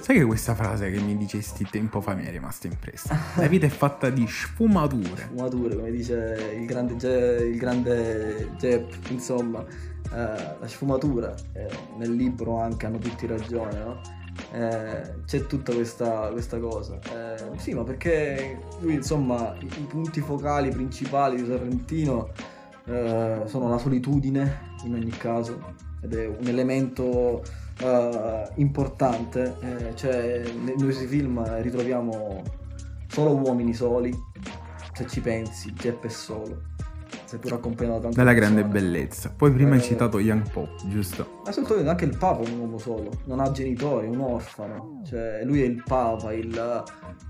[0.00, 3.18] Sai che questa frase che mi dicesti tempo fa mi è rimasta impressa?
[3.36, 5.24] La vita è fatta di sfumature.
[5.24, 11.68] sfumature, come dice il grande, Je- il grande Jepp, insomma, eh, la sfumatura, eh,
[11.98, 14.00] nel libro anche hanno tutti ragione, no?
[14.52, 16.98] Eh, c'è tutta questa, questa cosa.
[16.98, 22.30] Eh, sì, ma perché lui, insomma, i, punti focali principali di Sorrentino
[22.84, 27.42] eh, sono la solitudine, in ogni caso, ed è un elemento
[27.78, 32.42] eh, importante, eh, cioè nei suoi film ritroviamo
[33.08, 34.12] solo uomini soli,
[34.92, 36.60] se ci pensi, Jepp è solo,
[37.32, 39.32] seppur accompagnato da tante Dalla grande bellezza.
[39.34, 39.82] Poi prima hai Eh.
[39.82, 41.40] citato Young Pop, giusto?
[41.44, 45.00] Ma soprattutto anche il Papa è un uomo solo, non ha genitori, è un orfano,
[45.06, 46.82] cioè lui è il Papa, il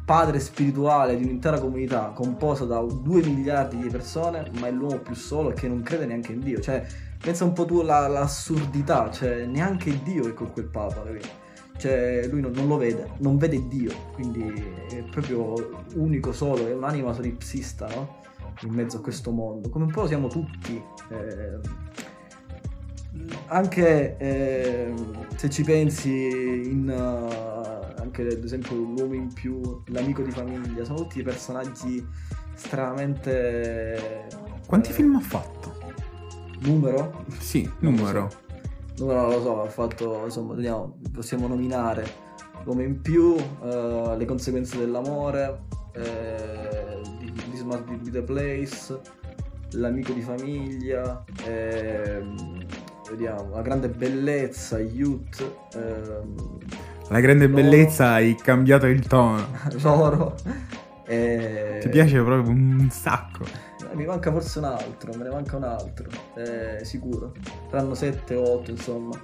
[0.04, 5.14] padre spirituale di un'intera comunità composta da due miliardi di persone, ma è l'uomo più
[5.14, 6.84] solo e che non crede neanche in Dio, cioè
[7.22, 11.28] pensa un po' tu alla- all'assurdità, cioè neanche Dio è con quel Papa, capito?
[11.78, 14.42] Cioè lui non, non lo vede, non vede Dio, quindi
[14.90, 18.20] è proprio unico solo, è un'anima solipsista, no?
[18.62, 20.82] In mezzo a questo mondo, come un po' siamo tutti.
[21.10, 21.58] eh,
[23.46, 24.94] anche eh,
[25.36, 30.98] se ci pensi in uh, anche ad esempio l'uomo in più, l'amico di famiglia, sono
[30.98, 32.06] tutti personaggi
[32.54, 34.26] estremamente
[34.66, 35.80] Quanti eh, film ha fatto?
[36.60, 37.24] numero?
[37.38, 38.30] Sì, numero.
[38.30, 38.40] so.
[38.98, 42.06] Numero non lo so, ha fatto insomma, vediamo, possiamo nominare
[42.64, 45.62] l'uomo in più, eh, le conseguenze dell'amore,
[45.92, 46.91] eh,
[47.62, 49.00] This Must Be the Place,
[49.72, 52.64] l'amico di famiglia, ehm,
[53.08, 56.58] vediamo, la grande bellezza, Youth, ehm,
[57.08, 57.62] La grande Loro.
[57.62, 59.46] bellezza hai cambiato il tono.
[59.82, 60.34] loro.
[61.06, 61.78] E...
[61.82, 63.44] Ti piace proprio un sacco.
[63.44, 67.32] Eh, Mi manca forse un altro, me ne manca un altro, eh, sicuro.
[67.70, 69.16] Saranno 7 o 8, insomma.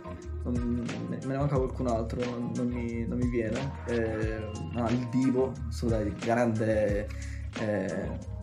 [0.44, 3.58] Non- me me ne manca qualcun altro, non, non mi, non mi viene.
[3.88, 7.08] Eh, ah, il Divo, assolutamente, grande.
[7.60, 8.36] Eh,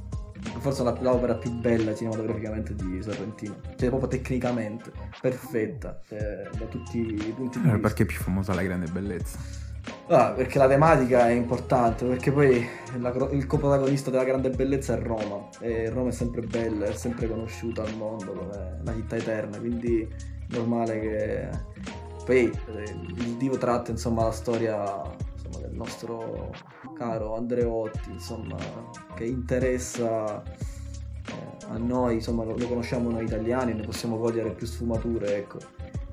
[0.60, 3.56] forse la- l'opera più bella cinematograficamente di Sorrentino.
[3.76, 7.78] Cioè, proprio tecnicamente, perfetta, eh, da tutti i punti di Eh, vista.
[7.88, 9.64] Perché è più famosa la grande bellezza?
[10.08, 12.68] Ah, perché la tematica è importante, perché poi
[13.00, 17.28] la- il coprotagonista della grande bellezza è Roma, e Roma è sempre bella, è sempre
[17.28, 21.50] conosciuta al mondo come una città eterna, quindi è normale che...
[22.26, 22.84] Poi eh,
[23.18, 25.02] il Divo tratta insomma la storia
[25.56, 26.52] insomma, del nostro
[26.98, 28.56] caro Andreotti, insomma,
[29.16, 34.68] che interessa eh, a noi, insomma lo, lo conosciamo noi italiani, ne possiamo cogliere più
[34.68, 35.58] sfumature, ecco.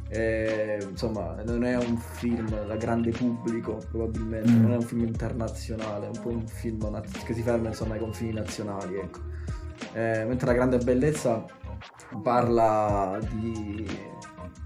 [0.09, 4.61] E, insomma, non è un film da grande pubblico, probabilmente, Mm.
[4.62, 7.94] non è un film internazionale, è un po' un film naz- che si ferma insomma
[7.94, 9.20] ai confini nazionali, ecco.
[9.94, 11.44] Eh, mentre la grande bellezza
[12.22, 13.87] parla di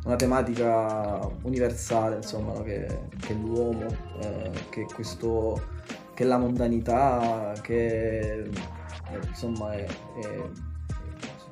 [0.07, 2.87] una tematica universale, insomma, che,
[3.21, 3.87] che l'uomo,
[4.21, 5.61] eh, che questo,
[6.15, 8.51] che la mondanità, che eh,
[9.27, 10.51] insomma è, è-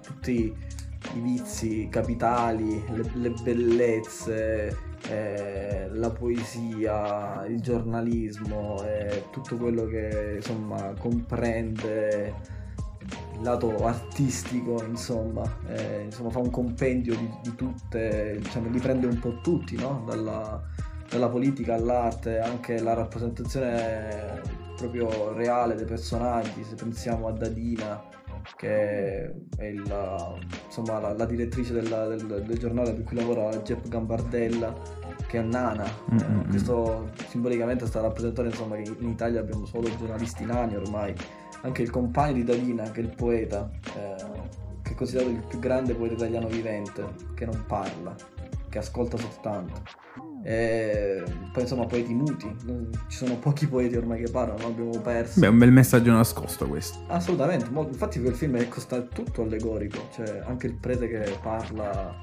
[0.02, 0.54] tutti
[1.14, 4.76] i vizi capitali, le, le bellezze,
[5.08, 12.53] eh, la poesia, il giornalismo, e tutto quello che insomma comprende
[13.34, 19.06] il lato artistico, insomma, eh, insomma fa un compendio di, di tutte, diciamo, li prende
[19.06, 20.02] un po' tutti, no?
[20.06, 20.62] Dalla,
[21.10, 24.40] dalla politica all'arte, anche la rappresentazione
[24.76, 28.02] proprio reale dei personaggi, se pensiamo a Dadina,
[28.56, 29.24] che
[29.56, 30.34] è il-
[30.66, 34.74] insomma, la, la direttrice della- del, del giornale per cui lavora Jeff Gambardella,
[35.26, 35.84] che è Nana.
[36.12, 36.48] Mm, Eh, mm, mm.
[36.50, 41.14] questo simbolicamente sta a rappresentare insomma, che in Italia abbiamo solo giornalisti nani ormai.
[41.64, 44.14] Anche il compagno di Dadina, che è il poeta, eh,
[44.82, 47.02] che è considerato il più grande poeta italiano vivente,
[47.34, 48.14] che non parla,
[48.68, 49.82] che ascolta soltanto.
[50.42, 51.22] E
[51.54, 52.54] poi insomma poeti muti,
[53.08, 55.40] ci sono pochi poeti ormai che parlano, abbiamo perso.
[55.40, 56.98] Beh, è un bel messaggio nascosto questo.
[57.06, 62.14] Assolutamente, infatti quel film è costa- tutto allegorico, cioè anche il prete che parla,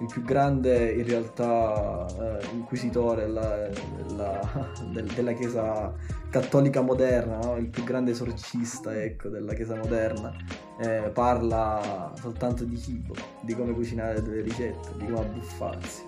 [0.00, 2.06] il più grande in realtà
[2.40, 3.68] eh, inquisitore la-
[4.16, 5.92] la- del- della chiesa
[6.30, 7.56] cattolica moderna, no?
[7.56, 10.32] il più grande esorcista ecco, della chiesa moderna,
[10.80, 16.02] eh, parla soltanto di cibo, di come cucinare delle ricette, di come abbuffarsi.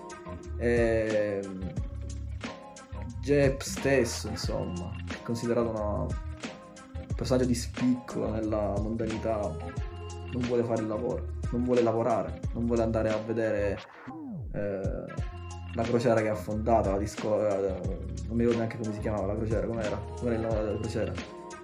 [0.57, 1.71] Ehm,
[3.21, 10.81] Jeb stesso, insomma, è considerato una- un personaggio di spicco nella mondanità, non vuole fare
[10.81, 13.77] il lavoro, non vuole lavorare, non vuole andare a vedere
[14.53, 15.05] eh,
[15.73, 17.79] la crociera che ha fondato, la disco- eh,
[18.27, 19.95] non mi ricordo neanche come si chiamava la crociera, com'era?
[20.19, 21.13] Com'era il nome della crociera?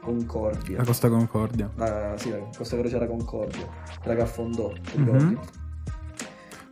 [0.02, 0.78] Concordia.
[0.78, 1.70] La Costa Concordia.
[1.76, 3.68] La, sì, la- questa crociera Concordia,
[4.02, 5.06] quella che affondò, ti Mhm.
[5.06, 5.38] ricordi?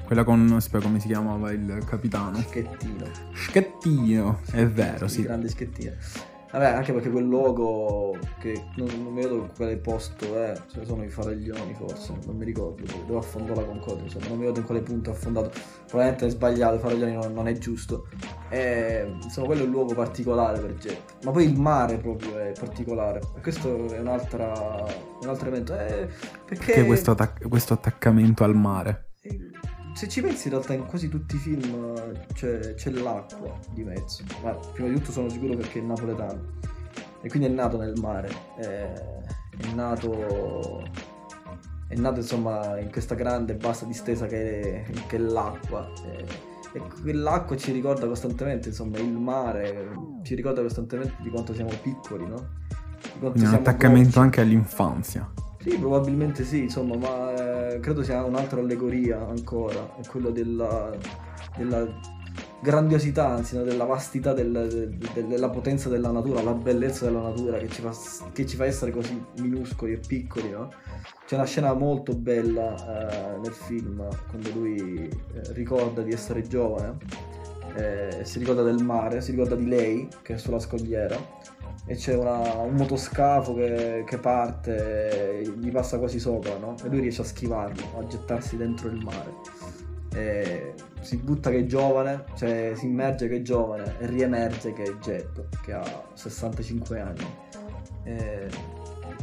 [0.05, 2.37] Quella con, aspetta, come si chiamava il capitano?
[2.39, 3.05] Schettino.
[3.33, 4.39] Schettino.
[4.51, 5.23] È vero, sì.
[5.23, 5.91] Grande schettino.
[6.51, 11.03] Vabbè, anche perché quel luogo che non, non mi ricordo quale posto è, ne sono
[11.03, 14.65] i faraglioni forse, non mi ricordo dove, affondò la Concordia, insomma, non mi ricordo in
[14.65, 15.51] quale punto ha affondato,
[15.87, 18.07] probabilmente è sbagliato, i faraglioni non, non è giusto.
[18.49, 21.15] E, insomma, quello è un luogo particolare per Jet.
[21.23, 23.19] Ma poi il mare proprio è particolare.
[23.41, 24.85] Questo è un altro
[25.41, 25.77] elemento.
[25.77, 26.07] Eh,
[26.45, 29.06] perché Che questo, attac- questo attaccamento al mare.
[29.97, 33.83] Se ci pensi in realtà in quasi tutti i film eh, c'è, c'è l'acqua di
[33.83, 36.39] mezzo, ma prima di tutto sono sicuro perché è napoletano
[37.21, 38.29] e quindi è nato nel mare,
[38.59, 40.87] eh, è nato,
[41.87, 46.25] è nato insomma in questa grande e vasta distesa che è, che è l'acqua eh,
[46.73, 52.27] e quell'acqua ci ricorda costantemente, insomma il mare ci ricorda costantemente di quanto siamo piccoli,
[52.27, 52.49] no?
[53.01, 54.19] Di quanto un siamo attaccamento gocce.
[54.19, 55.27] anche all'infanzia.
[55.67, 60.95] Sì, probabilmente sì, insomma, ma eh, credo sia un'altra allegoria ancora, è quello della,
[61.57, 61.85] della
[62.61, 67.57] grandiosità, anzi, no, della vastità, del- del- della potenza della natura, la bellezza della natura
[67.57, 67.91] che ci, fa,
[68.31, 70.69] che ci fa essere così minuscoli e piccoli, no?
[71.25, 76.95] C'è una scena molto bella eh, nel film, quando lui eh, ricorda di essere giovane,
[77.75, 81.17] eh, si ricorda del mare, si ricorda di lei che è sulla scogliera
[81.87, 86.75] e c'è una- un motoscafo che, che parte, gli passa quasi sopra, no?
[86.83, 89.33] E lui riesce a schivarlo, a gettarsi dentro il mare.
[90.13, 94.83] E si butta che è giovane, cioè si immerge che è giovane e riemerge che
[94.83, 97.25] è Jet, che ha 65 anni.
[98.03, 98.49] E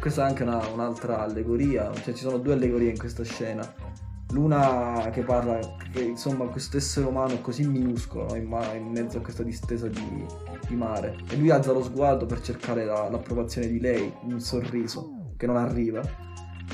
[0.00, 3.92] questa è anche una- un'altra allegoria, cioè ci sono due allegorie in questa scena.
[4.30, 5.58] Luna che parla
[5.92, 8.34] che insomma questo essere umano è così minuscolo no?
[8.34, 10.26] in, ma- in, mezzo a questa distesa di,
[10.66, 15.32] di, mare e lui alza lo sguardo per cercare la, l'approvazione di lei, un sorriso
[15.36, 16.02] che non arriva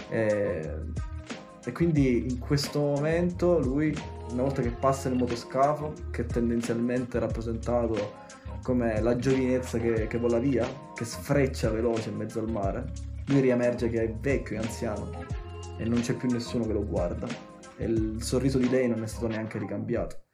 [0.09, 0.75] e,
[1.63, 3.95] e quindi in questo momento lui
[4.31, 8.29] una volta che passa il motoscafo che tendenzialmente è rappresentato
[8.63, 12.85] come la giovinezza che, che vola via, che sfreccia veloce in mezzo al mare,
[13.27, 15.11] lui riemerge che è vecchio e anziano
[15.81, 17.27] e non c'è più nessuno che lo guarda
[17.77, 20.25] e il sorriso di lei non è stato neanche ricambiato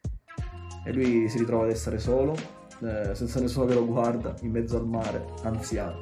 [0.83, 2.33] e lui si ritrova ad essere solo,
[2.81, 5.99] eh, senza nessuno che lo guarda, in mezzo al mare, anziano,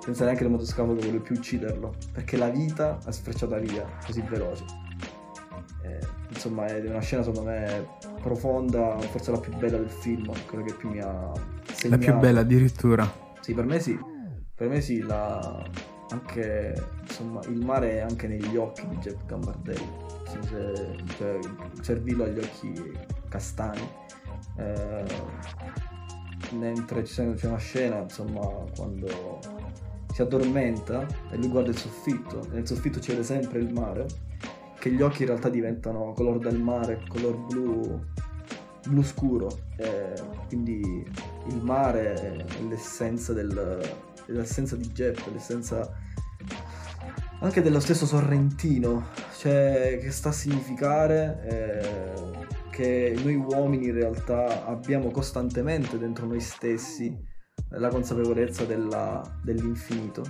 [0.00, 4.20] senza neanche il motoscafo che vuole più ucciderlo, perché la vita è sfrecciata via così
[4.22, 4.64] veloce.
[5.84, 7.86] Eh, insomma è una scena secondo me
[8.20, 11.32] profonda, forse la più bella del film, quella che più mi ha
[11.72, 12.04] segnato.
[12.04, 13.08] La più bella addirittura.
[13.40, 13.96] Sì, per me sì,
[14.52, 15.64] per me sì, la...
[16.10, 20.06] anche insomma il mare è anche negli occhi di Jeff Gambardelli
[21.16, 23.88] cioè, il cervillo ha gli occhi castani.
[24.56, 25.04] Eh,
[26.52, 28.40] mentre c'è, c'è una scena, insomma,
[28.76, 29.38] quando
[30.12, 34.06] si addormenta e lui guarda il soffitto, nel soffitto vede sempre il mare,
[34.78, 38.00] che gli occhi in realtà diventano color del mare, color blu,
[38.86, 40.14] blu scuro, e
[40.48, 41.04] quindi
[41.46, 43.80] il mare è l'essenza, del,
[44.28, 45.90] è l'essenza di Jeff, l'essenza
[47.40, 54.66] anche dello stesso Sorrentino, cioè che sta a significare eh, che noi uomini in realtà
[54.66, 57.16] abbiamo costantemente dentro noi stessi
[57.70, 60.22] la consapevolezza della, dell'infinito,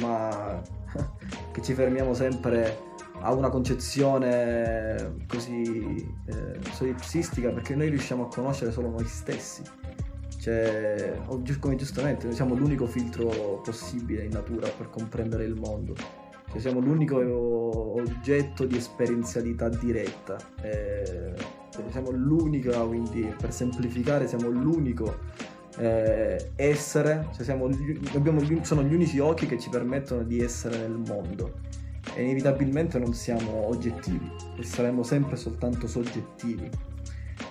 [0.00, 0.62] ma
[1.52, 8.70] che ci fermiamo sempre a una concezione così eh, solipsistica perché noi riusciamo a conoscere
[8.70, 9.62] solo noi stessi.
[10.42, 11.20] Cioè,
[11.60, 15.94] come giustamente, noi siamo l'unico filtro possibile in natura per comprendere il mondo.
[16.50, 17.18] Cioè, siamo l'unico
[17.94, 20.36] oggetto di esperienzialità diretta.
[20.60, 21.32] Eh,
[21.90, 25.16] siamo l'unica, quindi per semplificare, siamo l'unico
[25.78, 27.70] eh, essere, cioè siamo,
[28.12, 31.60] abbiamo, sono gli unici occhi che ci permettono di essere nel mondo.
[32.16, 34.28] E inevitabilmente non siamo oggettivi
[34.58, 36.68] e saremo sempre soltanto soggettivi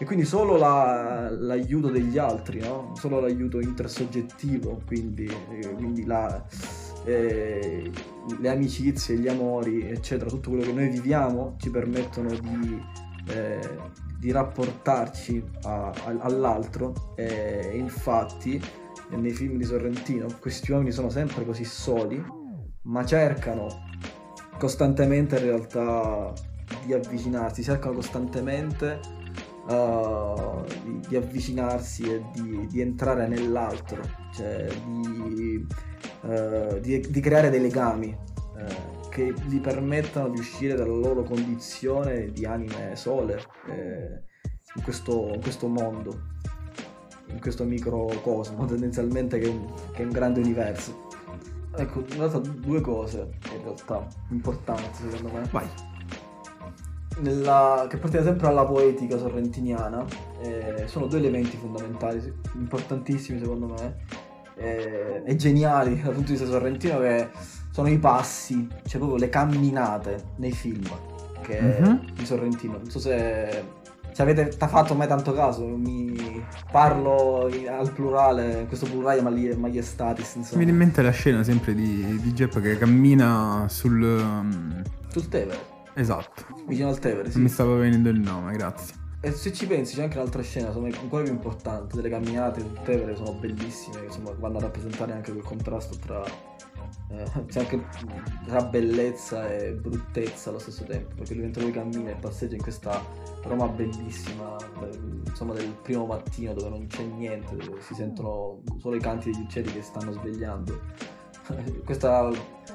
[0.02, 2.96] e quindi solo la, l'aiuto degli altri, no?
[2.96, 5.32] solo l'aiuto intersoggettivo, quindi,
[5.76, 6.44] quindi la,
[7.04, 7.92] eh,
[8.40, 12.82] le amicizie, gli amori, eccetera, tutto quello che noi viviamo ci permettono di,
[13.28, 13.60] eh,
[14.18, 18.60] di rapportarci a, a, all'altro e infatti
[19.10, 22.20] nei film di Sorrentino questi uomini sono sempre così soli,
[22.86, 23.68] ma cercano
[24.58, 26.34] costantemente in realtà
[26.86, 29.20] di avvicinarsi, cercano costantemente
[29.72, 34.02] uh, di, di, avvicinarsi e di, di, entrare nell'altro,
[34.34, 35.66] cioè di,
[36.22, 42.46] uh, di creare dei legami uh, che gli permettano di uscire dalla loro condizione di
[42.46, 46.20] anime sole in questo, in, questo, mondo,
[47.28, 51.08] in questo microcosmo tendenzialmente che è un, che è un grande universo.
[51.74, 55.48] Ecco, in realtà due cose in realtà importanti secondo me.
[55.52, 55.91] Vai
[57.20, 60.06] nella, che appartiene sempre alla poetica sorrentiniana,
[60.42, 63.96] eh, sono due elementi fondamentali, importantissimi secondo me,
[64.56, 67.30] eh, e geniali dal punto di vista sorrentino, che
[67.72, 70.84] sono i passi, cioè proprio le camminate nei film
[71.42, 71.96] che mm-hmm.
[72.14, 72.74] di Sorrentino.
[72.78, 73.64] Non so se,
[74.12, 80.36] se avete fatto mai tanto caso, mi parlo in, al plurale, questo plurale maiestatis.
[80.36, 80.60] Insomma.
[80.60, 84.90] Mi viene in mente la scena sempre di, di Jepp che cammina sul...
[85.08, 85.71] Sul Tevere.
[85.94, 86.46] Esatto.
[86.68, 87.40] Vicino al Tevere, sì.
[87.40, 88.96] Mi stava venendo il nome, grazie.
[89.24, 92.80] E se ci pensi c'è anche un'altra scena, insomma, ancora più importante, delle camminate sul
[92.84, 96.24] Tevere sono bellissime, insomma, vanno a rappresentare anche quel contrasto tra...
[97.10, 97.86] Eh, c'è anche
[98.46, 102.62] tra bellezza e bruttezza allo stesso tempo, perché lui mentre lui cammina e passeggia in
[102.62, 103.04] questa
[103.44, 104.56] Roma bellissima,
[105.26, 109.42] insomma, del primo mattino dove non c'è niente, dove si sentono solo i canti degli
[109.42, 110.80] uccelli che stanno svegliando
[111.86, 112.30] Questa,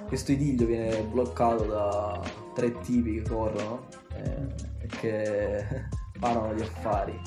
[0.06, 2.20] questo idillio viene bloccato da
[2.56, 4.46] tre tipi che corrono eh,
[4.78, 5.64] e che
[6.18, 7.20] parlano di affari,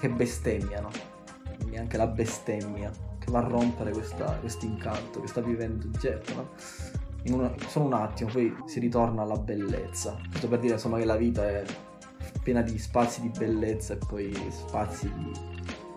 [0.00, 0.90] che bestemmiano,
[1.58, 6.48] quindi anche la bestemmia che va a rompere questo incanto che sta vivendo Jeff, no?
[7.28, 10.18] Una, solo un attimo, poi si ritorna alla bellezza.
[10.28, 11.62] Questo per dire insomma che la vita è
[12.42, 15.32] piena di spazi di bellezza e poi spazi di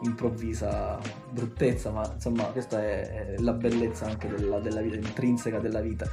[0.01, 0.99] improvvisa
[1.32, 6.09] bruttezza, ma insomma questa è, è la bellezza anche della, della, vita, intrinseca della vita.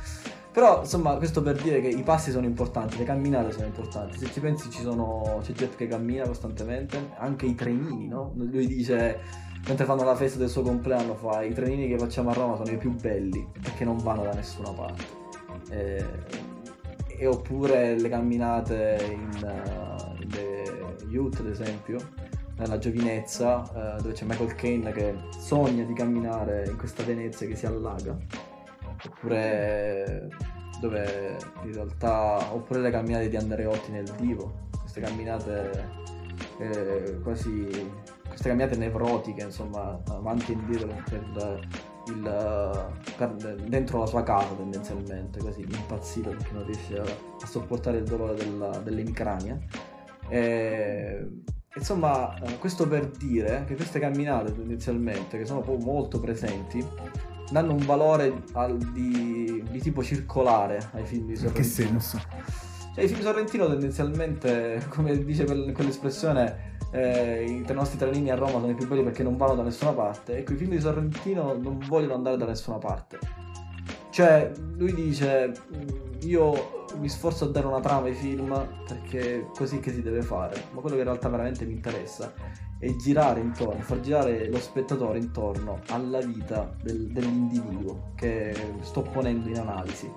[0.50, 4.30] Però insomma questo per dire che i passi sono importanti, le camminate sono importanti, se
[4.32, 8.32] ci pensi ci sono, c'è Jet che cammina costantemente, anche i trenini, no?
[8.34, 9.20] Lui dice,
[9.66, 12.70] mentre fanno la festa del suo compleanno, fa i trenini che facciamo a Roma sono
[12.70, 15.04] i più belli perché non vanno da nessuna parte.
[15.70, 16.04] Eh,
[17.18, 21.98] e, oppure le camminate in, uh, in The Youth, ad esempio,
[22.56, 27.56] nella giovinezza, uh, dove c'è Michael Caine che sogna di camminare in questa Venezia che
[27.56, 28.16] si allaga,
[29.04, 30.28] oppure
[30.80, 35.88] dove in realtà, oppure le camminate di Andreotti nel Divo, queste camminate
[36.58, 37.66] eh, quasi,
[38.26, 41.60] queste camminate nevrotiche, insomma, avanti e indietro per
[42.06, 47.98] il, per, dentro la sua casa tendenzialmente, così impazzito perché non riesce a, a sopportare
[47.98, 49.58] il dolore della, dell'emicrania.
[50.28, 51.28] E,
[51.74, 56.84] insomma, eh, questo per dire che queste camminate tendenzialmente, che sono molto presenti,
[57.50, 61.52] danno un valore al, di, di, tipo circolare ai film di Sorrentino.
[61.52, 62.20] Che senso?
[62.94, 68.70] Cioè, i film Sorrentino tendenzialmente, come dice quell'espressione, eh, i nostri trenini a Roma sono
[68.70, 70.38] i più belli perché non vanno da nessuna parte.
[70.38, 73.18] Ecco, i film di Sorrentino non vogliono andare da nessuna parte.
[74.10, 79.78] Cioè, lui dice, mm, io mi sforzo a dare una trama ai film perché così
[79.78, 82.32] che si deve fare, ma quello che in realtà veramente mi interessa
[82.78, 89.48] è girare intorno, far girare lo spettatore intorno alla vita del, dell'individuo che sto ponendo
[89.48, 90.10] in analisi.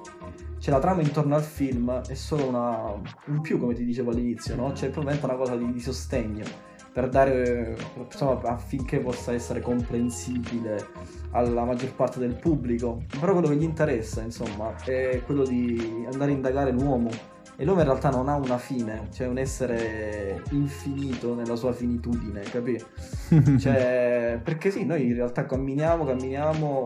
[0.59, 2.93] Cioè la trama intorno al film è solo una,
[3.25, 4.73] un più, come ti dicevo all'inizio, no?
[4.73, 6.45] Cioè proprio una cosa di, di sostegno
[6.93, 10.87] per dare, insomma, affinché possa essere comprensibile
[11.31, 13.01] alla maggior parte del pubblico.
[13.19, 17.09] Però quello che gli interessa, insomma, è quello di andare a indagare l'uomo
[17.55, 22.41] e l'uomo in realtà non ha una fine, cioè un essere infinito nella sua finitudine,
[22.41, 22.83] capi?
[23.59, 26.83] cioè, perché sì, noi in realtà camminiamo, camminiamo,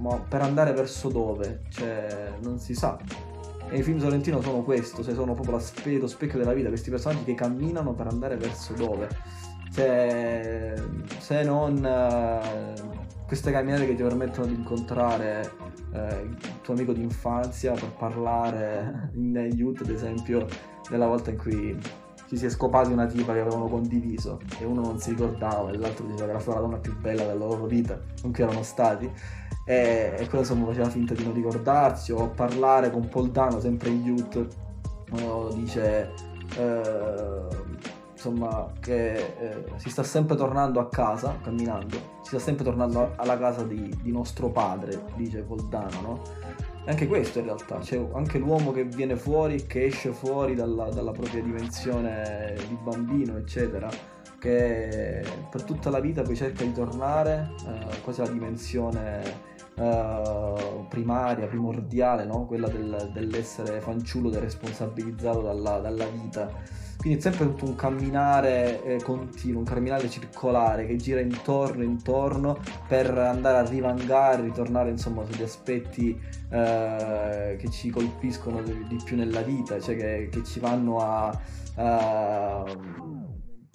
[0.00, 1.62] ma per andare verso dove?
[1.70, 2.98] Cioè, non si sa.
[3.70, 6.90] E i film Sorrentino sono questo, cioè sono proprio spe- lo specchio della vita, questi
[6.90, 9.08] personaggi che camminano per andare verso dove?
[9.72, 10.74] Cioè,
[11.18, 15.52] se non uh, queste camminate che ti permettono di incontrare
[15.92, 20.46] eh, il tuo amico d'infanzia per parlare in youth ad esempio
[20.88, 21.78] della volta in cui
[22.26, 25.76] ci si è scopati una tipa che avevano condiviso e uno non si ricordava e
[25.76, 28.62] l'altro diceva che era stata la donna più bella della loro vita con cui erano
[28.62, 29.10] stati.
[29.66, 34.04] E, e quello insomma faceva finta di non ricordarsi o parlare con Poldano sempre in
[34.04, 34.46] youth
[35.54, 36.10] dice
[36.56, 37.46] eh,
[38.18, 43.38] insomma, che eh, si sta sempre tornando a casa, camminando, si sta sempre tornando alla
[43.38, 46.22] casa di, di nostro padre, dice Voldano, no?
[46.84, 50.88] E anche questo in realtà, cioè anche l'uomo che viene fuori, che esce fuori dalla,
[50.88, 53.88] dalla propria dimensione di bambino, eccetera,
[54.40, 61.46] che per tutta la vita poi cerca di tornare eh, quasi alla dimensione Uh, primaria,
[61.46, 62.46] primordiale, no?
[62.46, 66.50] quella del, dell'essere fanciullo deresponsabilizzato dalla, dalla vita
[66.98, 72.58] quindi è sempre tutto un camminare eh, continuo, un camminare circolare che gira intorno intorno
[72.88, 76.20] per andare a rivangare, ritornare insomma sugli aspetti
[76.50, 81.40] eh, che ci colpiscono di, di, più nella vita, cioè che, che ci vanno a...
[81.76, 82.96] Uh,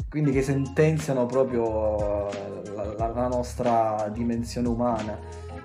[0.10, 2.28] quindi che sentenziano proprio
[2.76, 5.18] la, la, la nostra dimensione umana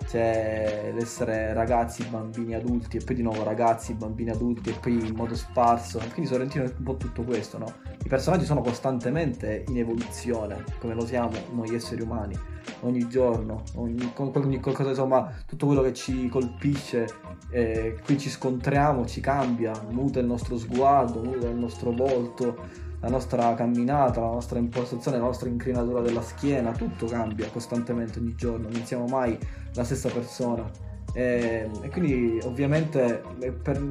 [0.08, 5.14] c'è l'essere ragazzi, bambini, adulti e poi di nuovo ragazzi, bambini, adulti e poi in
[5.14, 5.98] modo sparso.
[5.98, 7.70] Quindi Sorrentino è un po' tutto questo, no?
[8.02, 12.34] I personaggi sono costantemente in evoluzione, come lo siamo noi esseri umani,
[12.80, 17.06] ogni giorno, ogni, ogni qualcosa, insomma, tutto quello che ci colpisce,
[17.50, 23.08] eh, qui ci scontriamo, ci cambia, muta il nostro sguardo, muta il nostro volto la
[23.08, 28.68] nostra camminata, la nostra impostazione, la nostra inclinatura della schiena, tutto cambia costantemente ogni giorno,
[28.68, 29.38] non siamo mai
[29.74, 30.68] la stessa persona.
[31.14, 33.22] E, e quindi ovviamente
[33.62, 33.82] per,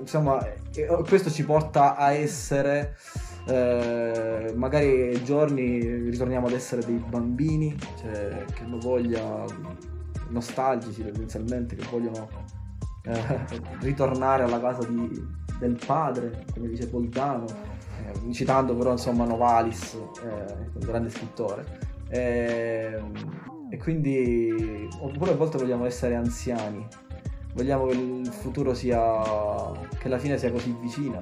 [0.00, 0.44] insomma,
[1.06, 2.96] questo ci porta a essere
[3.46, 9.44] eh, magari giorni ritorniamo ad essere dei bambini cioè, che hanno voglia
[10.30, 12.28] nostalgici tendenzialmente che vogliono
[13.02, 13.40] eh,
[13.80, 15.22] ritornare alla casa di,
[15.58, 17.73] del padre come dice Poldano
[18.06, 21.92] eh, citando però insomma Novalis, eh, un grande scrittore.
[22.08, 26.86] E, ehm, e quindi, oppure a volte vogliamo essere anziani,
[27.54, 29.20] vogliamo che il futuro sia,
[29.98, 31.20] che la fine sia così vicina,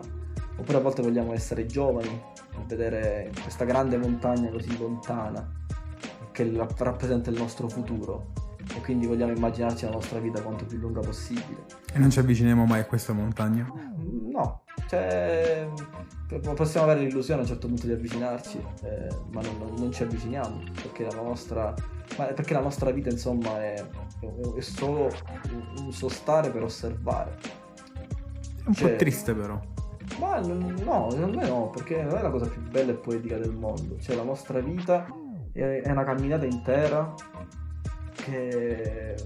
[0.56, 2.20] oppure a volte vogliamo essere giovani,
[2.66, 5.60] vedere questa grande montagna così lontana
[6.32, 8.32] che rappresenta il nostro futuro
[8.74, 11.64] e quindi vogliamo immaginarci la nostra vita quanto più lunga possibile.
[11.92, 13.70] E non ci avviciniamo mai a questa montagna?
[14.30, 14.61] No,
[14.92, 15.66] cioè
[16.54, 20.64] possiamo avere l'illusione a un certo punto di avvicinarci, eh, ma non, non, ci avviciniamo
[20.74, 21.74] perché la nostra,
[22.14, 23.82] perché la nostra vita insomma è,
[24.54, 25.08] è solo
[25.78, 27.38] un sostare per osservare.
[28.64, 29.58] È un cioè, po' triste però.
[30.18, 33.52] Ma no, secondo me no, perché non è la cosa più bella e poetica del
[33.52, 33.98] mondo.
[33.98, 35.06] Cioè la nostra vita
[35.52, 37.14] è, è una camminata intera
[38.12, 39.16] che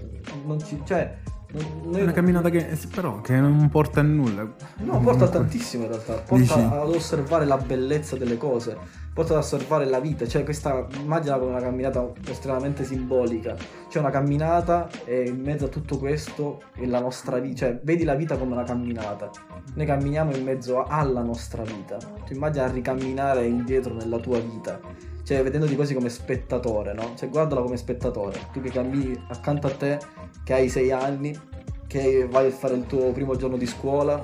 [0.45, 0.81] non ci...
[0.85, 1.17] cioè
[1.49, 2.01] Noi...
[2.01, 4.45] Una camminata che però che non porta a nulla.
[4.77, 6.15] No, porta a tantissimo in realtà.
[6.15, 6.59] Porta Dici?
[6.59, 8.77] ad osservare la bellezza delle cose,
[9.13, 10.27] porta ad osservare la vita.
[10.27, 13.55] Cioè, questa immagina come una camminata estremamente simbolica.
[13.87, 17.67] C'è una camminata e in mezzo a tutto questo è la nostra vita.
[17.67, 19.29] Cioè, vedi la vita come una camminata.
[19.73, 21.95] Noi camminiamo in mezzo alla nostra vita.
[21.95, 24.79] Tu immagina ricamminare indietro nella tua vita
[25.27, 27.11] cioè vedendoti quasi come spettatore, no?
[27.17, 29.99] Cioè guardala come spettatore, tu che cammini accanto a te,
[30.45, 31.37] che hai sei anni,
[31.85, 34.23] che vai a fare il tuo primo giorno di scuola,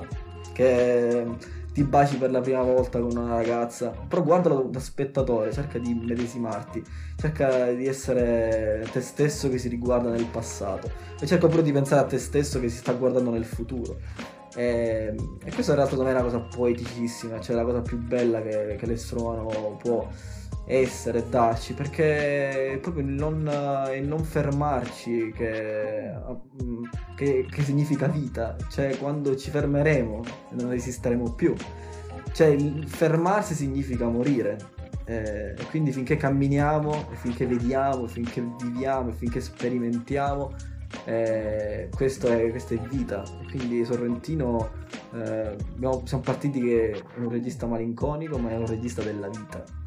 [0.54, 1.26] che
[1.74, 5.92] ti baci per la prima volta con una ragazza, però guardalo da spettatore, cerca di
[5.92, 6.82] medesimarti,
[7.16, 10.90] cerca di essere te stesso che si riguarda nel passato.
[11.20, 13.98] E cerca pure di pensare a te stesso che si sta guardando nel futuro.
[14.56, 18.40] E, e questa realtà secondo me è una cosa poeticissima, cioè la cosa più bella
[18.40, 20.08] che, che l'essere umano può
[20.66, 23.38] essere, darci, perché è proprio il non,
[23.94, 26.12] il non fermarci che,
[27.16, 31.54] che, che, significa vita, cioè quando ci fermeremo non esisteremo più,
[32.32, 32.56] cioè
[32.86, 34.72] fermarsi significa morire.
[35.06, 40.50] Eh, quindi finché camminiamo, finché vediamo, finché viviamo, finché sperimentiamo,
[41.04, 43.22] eh, questo è, questa è vita.
[43.50, 44.70] Quindi Sorrentino
[45.12, 45.56] eh,
[46.04, 49.82] siamo partiti che è un regista malinconico, ma è un regista della vita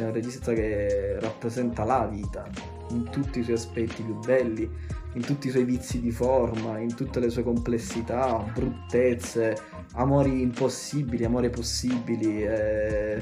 [0.00, 2.48] c'è un regista che rappresenta la vita
[2.88, 4.68] in tutti i suoi aspetti più belli,
[5.12, 9.56] in tutti i suoi vizi di forma, in tutte le sue complessità, bruttezze,
[9.94, 13.20] amori impossibili, amori possibili, eh,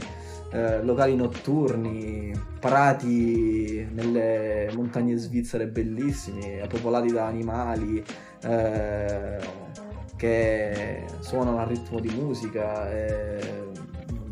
[0.53, 8.05] eh, locali notturni, prati nelle montagne svizzere bellissimi, popolati da animali.
[8.45, 9.67] Eh,
[10.17, 13.69] che suonano al ritmo di musica, eh,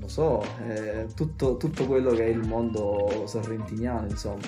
[0.07, 4.41] lo so, eh, tutto, tutto, quello che è il mondo sorrentiniano, insomma.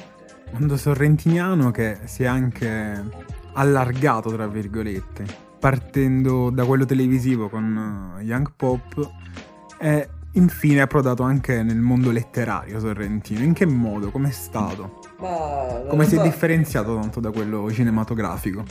[0.52, 3.04] Mondo sorrentiniano che si è anche
[3.52, 5.26] allargato, tra virgolette,
[5.58, 9.10] partendo da quello televisivo con uh, Young Pop
[9.78, 13.42] e infine approdato anche nel mondo letterario sorrentino.
[13.42, 14.10] In che modo?
[14.10, 15.00] Com'è stato?
[15.18, 18.64] Ma, Come si è differenziato tanto da quello cinematografico?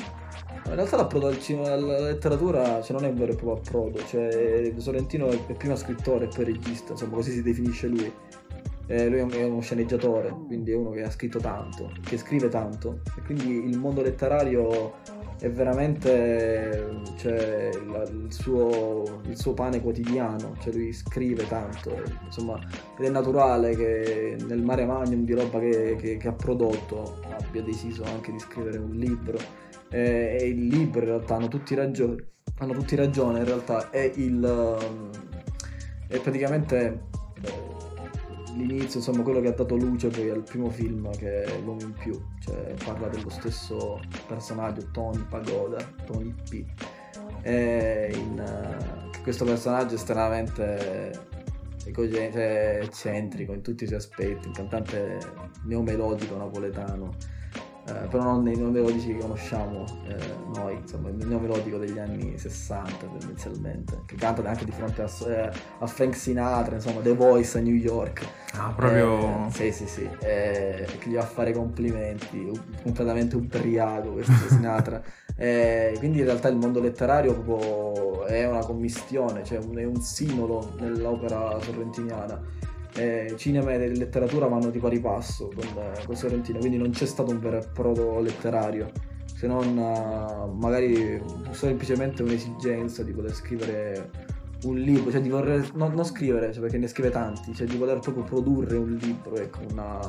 [0.67, 4.05] In realtà l'approdo al cinema, alla letteratura cioè, non è un vero e proprio approdo,
[4.05, 8.11] cioè Sorrentino è prima scrittore e poi regista, insomma così si definisce lui.
[8.89, 12.99] Eh, lui è uno sceneggiatore, quindi è uno che ha scritto tanto, che scrive tanto.
[13.17, 14.93] E quindi il mondo letterario
[15.39, 22.59] è veramente cioè, la, il, suo, il, suo, pane quotidiano, cioè lui scrive tanto, insomma,
[22.97, 27.61] ed è naturale che nel mare magnum di roba che, che, che ha prodotto abbia
[27.61, 29.37] deciso anche di scrivere un libro
[29.89, 32.27] e, e il libro in realtà hanno tutti ragione,
[32.59, 35.09] hanno tutti ragione in realtà è il um,
[36.07, 37.03] è praticamente
[37.41, 41.81] eh, l'inizio, insomma, quello che ha dato luce poi al primo film che è L'uomo
[41.81, 46.65] in più, cioè parla dello stesso personaggio, Tony Pagoda, Tony P.
[47.43, 51.35] In, uh, questo personaggio è estremamente
[51.85, 55.19] eccentrico in tutti i suoi aspetti, un cantante
[55.63, 57.15] neomelodico napoletano
[57.87, 60.17] eh, però non nei neomelodici che conosciamo eh,
[60.53, 65.51] noi, insomma, il neomelodico degli anni 60 tendenzialmente, che canta anche di fronte a, eh,
[65.79, 68.27] a, Frank Sinatra, insomma, The Voice a New York.
[68.55, 69.47] Ah, proprio...
[69.47, 72.51] Eh, sì, sì, sì, che gli va a fare complimenti,
[72.83, 75.01] completamente ubriaco questo Sinatra.
[75.97, 82.65] quindi in realtà il mondo letterario è una commistione, cioè è un sinolo nell'opera sorrentiniana
[82.95, 87.05] eh, cinema e letteratura vanno di pari passo con, eh, con Sorrentino, quindi non c'è
[87.05, 88.91] stato un vero approdo letterario,
[89.33, 91.21] se non uh, magari
[91.51, 94.09] semplicemente un'esigenza di poter scrivere
[94.63, 97.77] un libro, cioè di voler non, non scrivere, cioè perché ne scrive tanti, cioè di
[97.77, 99.99] voler proprio produrre un libro, ecco, una,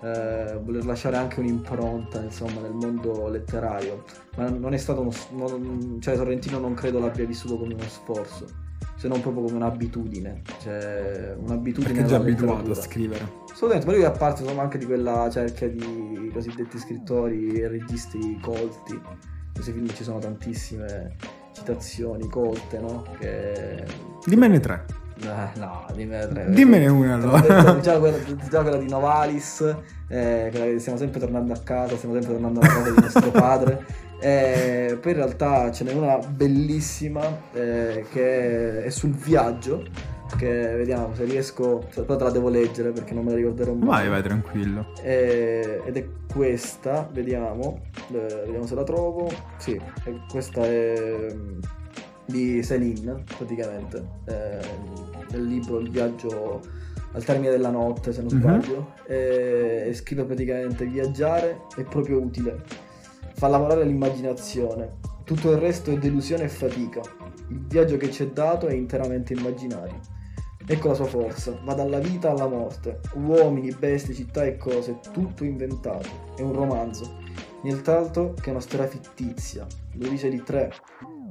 [0.00, 4.02] eh, voler lasciare anche un'impronta insomma nel mondo letterario,
[4.36, 8.61] ma non è stato uno, non, cioè Sorrentino non credo l'abbia vissuto come uno sforzo
[9.02, 10.42] se non proprio come un'abitudine.
[10.60, 11.92] Cioè, un'abitudine.
[11.92, 13.32] Perché è già abituato a scrivere.
[13.50, 18.38] Assolutamente, ma lui è parte insomma, anche di quella cerchia di cosiddetti scrittori e registi
[18.40, 18.92] colti.
[18.92, 21.16] In questi film ci sono tantissime
[21.52, 23.04] citazioni colte, no?
[23.18, 23.84] Che...
[24.24, 24.84] Dimmene tre.
[25.20, 26.50] Eh, no, dimmene tre.
[26.50, 27.80] Dimmene una allora.
[27.80, 29.74] Già quella, già quella di Novalis,
[30.06, 33.84] eh, stiamo sempre tornando a casa, stiamo sempre tornando alla casa di nostro padre.
[34.22, 39.84] E poi in realtà ce n'è una bellissima eh, che è sul viaggio.
[40.36, 41.84] Che vediamo se riesco.
[41.92, 43.86] Però te la devo leggere perché non me la ricorderò mai.
[43.88, 44.92] Vai, vai tranquillo.
[45.02, 47.80] E, ed è questa, vediamo.
[48.12, 49.28] Eh, vediamo se la trovo.
[49.58, 49.78] Sì,
[50.30, 51.58] questa è mm,
[52.24, 54.04] di Céline praticamente.
[54.26, 54.60] Eh,
[55.32, 56.60] nel libro Il viaggio
[57.14, 58.40] al termine della notte, se non mhm.
[58.40, 58.76] sbaglio.
[58.76, 59.12] Uh-huh.
[59.12, 62.90] E, e scrive praticamente viaggiare è proprio utile
[63.42, 64.98] fa lavorare l'immaginazione.
[65.24, 67.00] Tutto il resto è delusione e fatica.
[67.48, 69.98] Il viaggio che ci è dato è interamente immaginario.
[70.64, 75.42] Ecco la sua forza, va dalla vita alla morte, uomini, bestie, città e cose, tutto
[75.42, 76.08] inventato.
[76.36, 77.16] È un romanzo,
[77.62, 79.66] nient'altro che una storia fittizia.
[79.94, 80.72] Lo dice di tre,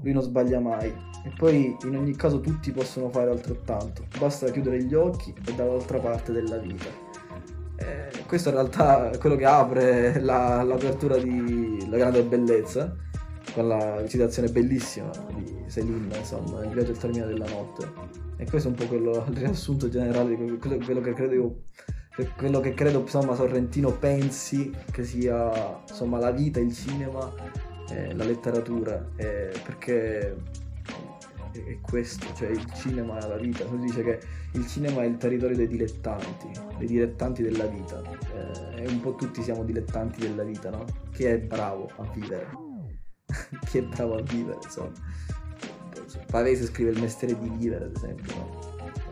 [0.02, 0.90] lui non sbaglia mai.
[1.24, 6.00] E poi in ogni caso tutti possono fare altrettanto, basta chiudere gli occhi e dall'altra
[6.00, 6.90] parte della vita.
[7.78, 12.96] Eh, questo in realtà è quello che apre la, l'apertura di La grande bellezza,
[13.54, 17.86] con la citazione bellissima di Céline, insomma, Il viaggio al termine della notte.
[18.38, 21.56] E questo è un po' quello, il riassunto generale di quello, quello che credo io
[22.38, 27.32] quello che credo insomma Sorrentino pensi che sia insomma la vita, il cinema,
[27.90, 30.36] eh, la letteratura, eh, perché
[31.52, 34.20] è, questo, cioè il cinema è la vita, lui dice che
[34.54, 38.02] il cinema è il territorio dei dilettanti, dei dilettanti della vita,
[38.34, 40.86] eh, e un po' tutti siamo dilettanti della vita, no?
[41.12, 42.50] Chi è bravo a vivere?
[43.66, 44.92] Chi è bravo a vivere, insomma.
[46.28, 48.60] Pavese scrive il mestiere di vivere, ad esempio, no?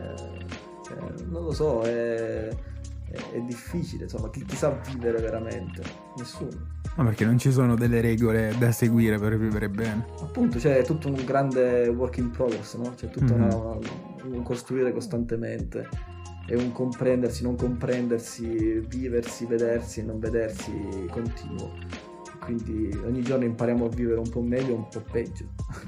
[0.00, 0.46] eh,
[0.84, 5.82] cioè, non lo so, è, è, è difficile, insomma, chi, chi, sa vivere veramente?
[6.16, 6.79] Nessuno.
[7.00, 10.04] Ma perché non ci sono delle regole da seguire per vivere bene?
[10.20, 12.92] Appunto, c'è cioè, tutto un grande work in progress, no?
[12.94, 13.42] C'è tutto mm-hmm.
[13.42, 13.78] una, una,
[14.24, 15.88] un costruire costantemente
[16.46, 20.72] e un comprendersi, non comprendersi, viversi, vedersi e non vedersi
[21.10, 21.72] continuo.
[22.38, 25.46] Quindi ogni giorno impariamo a vivere un po' meglio un po' peggio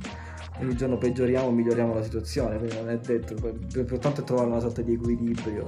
[0.61, 3.35] ogni giorno peggioriamo, miglioriamo la situazione, quindi non è detto,
[3.73, 5.67] l'importante è trovare una sorta di equilibrio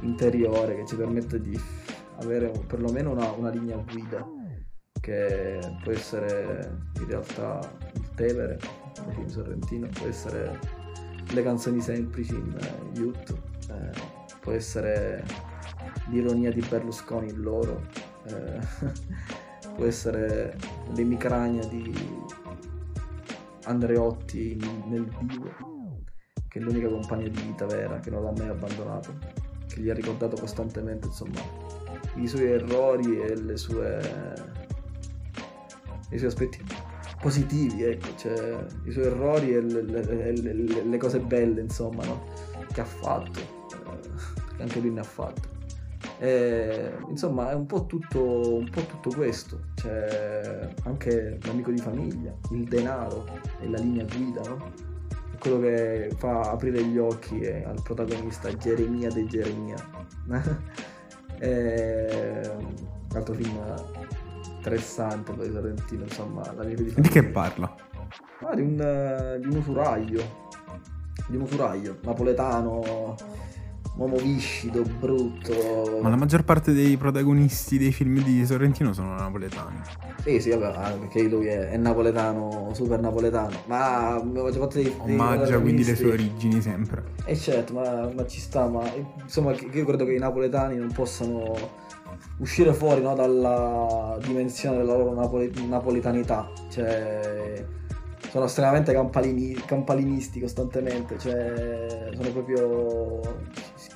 [0.00, 1.58] interiore che ci permette di
[2.18, 4.35] avere perlomeno una, una linea guida
[5.06, 7.60] che può essere in realtà
[7.94, 8.58] il Tevere,
[9.06, 10.58] il film sorrentino, può essere
[11.30, 13.30] le canzoni semplici in uh, Youth,
[13.70, 13.90] eh,
[14.40, 15.24] può essere
[16.08, 17.86] l'ironia di Berlusconi in loro,
[18.24, 18.58] eh,
[19.76, 20.56] può essere
[20.94, 21.94] l'emicrania di
[23.62, 26.02] Andreotti nel vivo,
[26.48, 29.16] che è l'unica compagna di vita vera che non l'ha mai abbandonato,
[29.68, 31.40] che gli ha ricordato costantemente insomma
[32.16, 34.00] i suoi errori e le sue,
[36.10, 36.62] i suoi aspetti
[37.20, 42.24] positivi, ecco, cioè i suoi errori e le, le, le, le cose belle insomma no?
[42.72, 44.08] che ha fatto, eh,
[44.56, 45.54] che anche lui ne ha fatto.
[46.18, 49.60] E, insomma, è un po' tutto, un po' tutto questo.
[49.74, 53.26] C'è anche l'amico di famiglia, il denaro
[53.60, 54.72] e la linea guida, no?
[55.38, 59.76] Quello che fa aprire gli occhi al protagonista Geremia de Geremia.
[61.38, 63.58] e, un altro film
[64.66, 67.00] interessante poi Sorrentino, insomma, di famiglia.
[67.00, 67.74] Di che parla?
[68.40, 70.44] Ah, di, un, di un usuraio.
[71.28, 73.14] Di un usuraio napoletano
[73.96, 76.00] uomo viscido, brutto.
[76.02, 79.80] Ma la maggior parte dei protagonisti dei film di Sorrentino sono napoletani.
[80.22, 83.56] Sì, sì, vabbè, perché lui è, è napoletano, super napoletano.
[83.66, 87.04] Ma faccio parte dei, dei Omaggia quindi le sue origini sempre.
[87.24, 88.82] Eh certo, ma, ma ci sta, ma
[89.22, 91.84] insomma io credo che i napoletani non possano
[92.38, 96.48] uscire fuori no, dalla dimensione della loro napole- napoletanità.
[96.70, 97.64] Cioè
[98.30, 103.20] sono estremamente campalini, campalinisti costantemente, cioè sono proprio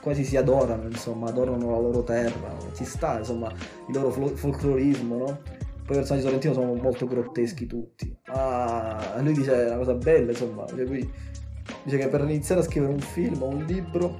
[0.01, 3.53] quasi si adorano, insomma, adorano la loro terra, ci sta, insomma,
[3.89, 5.25] il loro folclorismo, no?
[5.25, 8.17] Poi i personaggi sorrentino sono molto grotteschi tutti.
[8.27, 13.01] Ah, lui dice una cosa bella, insomma, cioè dice che per iniziare a scrivere un
[13.01, 14.19] film o un libro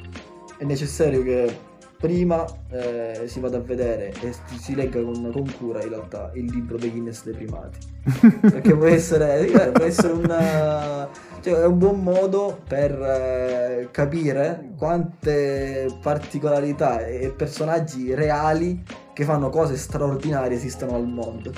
[0.59, 1.69] è necessario che
[2.01, 6.47] prima eh, si vada a vedere e si legga con, con, cura in realtà il
[6.47, 7.79] libro dei Guinness dei primati.
[8.41, 11.07] Perché può essere, eh, può essere una,
[11.43, 18.83] cioè, è un buon modo per eh, capire quante particolarità e personaggi reali
[19.13, 21.53] che fanno cose straordinarie esistono al mondo.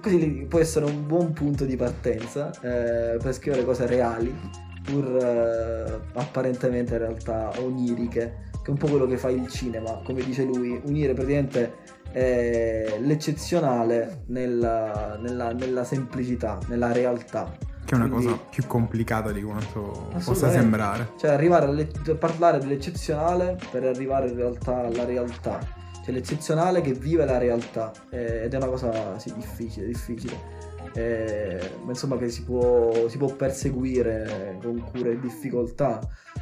[0.00, 4.32] Così può essere un buon punto di partenza eh, per scrivere cose reali
[4.88, 10.00] pur eh, apparentemente in realtà oniriche che è un po' quello che fa il cinema,
[10.04, 11.76] come dice lui, unire praticamente
[12.12, 17.50] eh, l'eccezionale nella, nella, nella, semplicità, nella realtà.
[17.84, 21.12] Che è una Quindi, cosa più complicata di quanto possa sembrare.
[21.16, 25.58] Cioè arrivare a parlare dell'eccezionale per arrivare in realtà alla realtà.
[26.04, 30.57] Cioè l'eccezionale che vive la realtà eh, ed è una cosa sì, difficile, difficile.
[30.94, 36.00] Eh, ma insomma che si può, si può perseguire con cura e difficoltà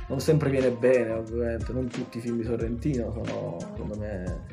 [0.08, 1.72] non sempre viene bene, ovviamente.
[1.72, 4.44] Non tutti i film di Sorrentino sono, secondo me,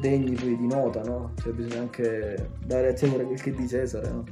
[0.00, 1.32] degni di nota, no?
[1.40, 4.24] Cioè, bisogna anche dare a Cesare quel che è di Cesare, no?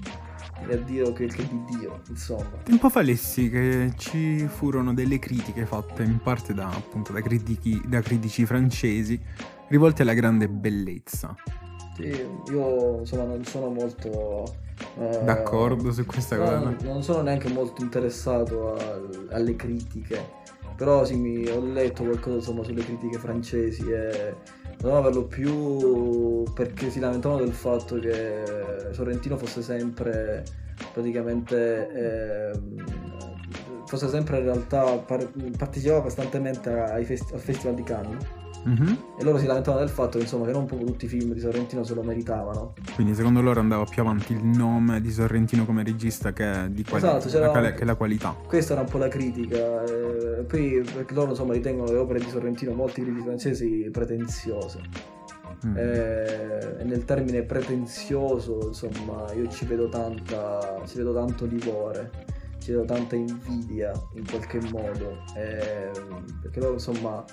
[0.67, 2.51] E a Dio quel che è di Dio, insomma.
[2.65, 7.81] Tempo fa lessi che ci furono delle critiche fatte in parte da, appunto, da critici,
[7.87, 9.21] da critici francesi
[9.69, 11.35] rivolte alla grande bellezza.
[12.03, 14.55] Io insomma non sono molto...
[14.99, 16.77] eh, D'accordo su questa no, cosa.
[16.83, 20.21] Non, sono neanche molto interessato a, alle critiche,
[20.77, 24.35] però sì, mi, ho letto qualcosa insomma, sulle critiche francesi e
[24.81, 28.45] non per lo più perché si lamentavano del fatto che
[28.93, 30.45] Sorrentino fosse sempre
[30.93, 32.53] praticamente...
[32.53, 32.61] Eh,
[33.87, 38.27] fosse sempre in realtà par- partecipava costantemente ai festi- al Festival di Cannes
[38.65, 38.99] Mhm.
[39.19, 41.41] e loro si lamentavano del fatto che, insomma, che non proprio tutti i film di
[41.41, 42.75] Sorrentino se lo meritavano.
[42.95, 47.05] Quindi secondo loro andava più avanti il nome di Sorrentino come regista che, di quali-
[47.05, 48.37] Esatto, la, quali- che la qualità.
[48.47, 49.85] Questa era un po' la critica.
[49.85, 54.81] eh, poi perché loro insomma ritengono le opere di Sorrentino, molti critici francesi, pretenziose.
[55.67, 55.77] Mm.
[55.77, 60.81] Eh, e nel termine pretenzioso, insomma, io ci vedo tanta.
[60.87, 62.11] ci vedo tanto livore,
[62.61, 65.19] ci vedo tanta invidia in qualche modo.
[65.37, 65.91] eh,
[66.43, 67.25] perché loro insomma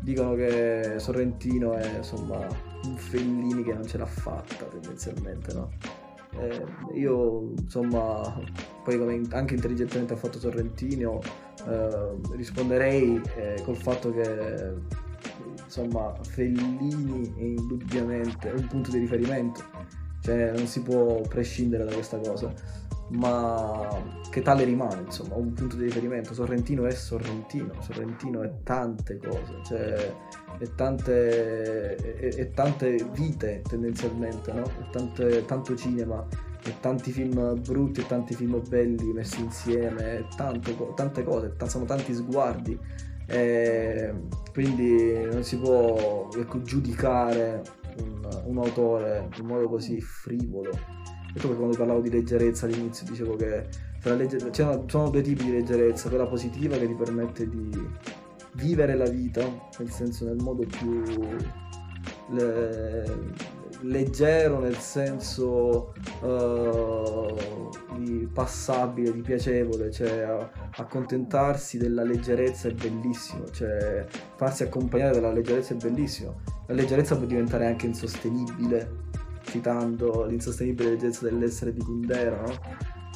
[0.00, 2.46] dicono che Sorrentino è insomma
[2.84, 5.70] un Fellini che non ce l'ha fatta tendenzialmente, no?
[6.38, 8.40] Eh, io insomma
[8.84, 11.20] poi come anche intelligentemente ha fatto Sorrentino
[11.66, 14.74] eh, risponderei eh, col fatto che
[15.64, 19.64] insomma Fellini è indubbiamente un punto di riferimento
[20.22, 22.52] cioè non si può prescindere da questa cosa
[23.10, 23.88] ma
[24.30, 29.60] che tale rimane insomma un punto di riferimento Sorrentino è Sorrentino Sorrentino è tante cose
[29.64, 30.14] cioè
[30.58, 34.62] è tante, è, è tante vite tendenzialmente no?
[34.62, 36.24] è tante- tanto cinema
[36.64, 41.54] e tanti film brutti e tanti film belli messi insieme, e tanto co- tante cose,
[41.56, 42.78] t- sono tanti sguardi.
[43.26, 44.12] E
[44.52, 47.62] quindi non si può ecco, giudicare
[48.00, 50.70] un, un autore in modo così frivolo.
[51.32, 53.66] Ecco perché quando parlavo di leggerezza all'inizio dicevo che
[54.00, 57.70] tra legge- c'erano- sono due tipi di leggerezza, quella positiva che ti permette di
[58.54, 59.42] vivere la vita,
[59.78, 61.02] nel senso nel modo più
[62.30, 67.34] le- leggero, nel senso eh,
[67.96, 74.04] di passabile, di piacevole, cioè accontentarsi della leggerezza è bellissimo, cioè
[74.36, 76.40] farsi accompagnare dalla leggerezza è bellissimo.
[76.66, 79.08] La leggerezza può diventare anche insostenibile,
[79.50, 82.52] citando l'insostenibile leggerezza dell'essere di Kundera, no?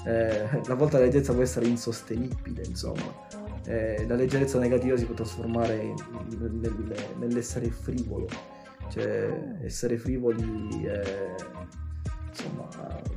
[0.06, 3.22] Eh, la volta la leggerezza può essere insostenibile, insomma.
[3.66, 8.26] Eh, la leggerezza negativa si può trasformare in- nel- nell'essere frivolo,
[8.90, 11.34] cioè essere frivoli è
[12.28, 12.68] insomma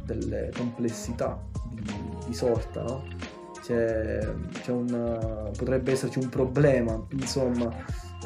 [0.06, 1.44] delle complessità
[1.74, 1.92] di,
[2.26, 3.04] di sorta, no?
[3.62, 4.26] C'è,
[4.62, 7.70] c'è un, potrebbe esserci un problema, insomma,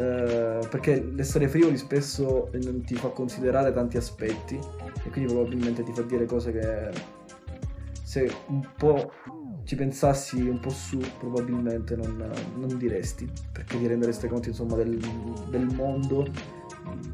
[0.02, 4.56] eh, perché l'essere frivoli spesso non ti fa considerare tanti aspetti
[5.04, 6.90] e quindi probabilmente ti fa dire cose che
[8.04, 9.12] se un po'
[9.64, 14.98] ci pensassi un po' su probabilmente non, non diresti perché ti rendereste conto insomma del,
[15.50, 16.26] del mondo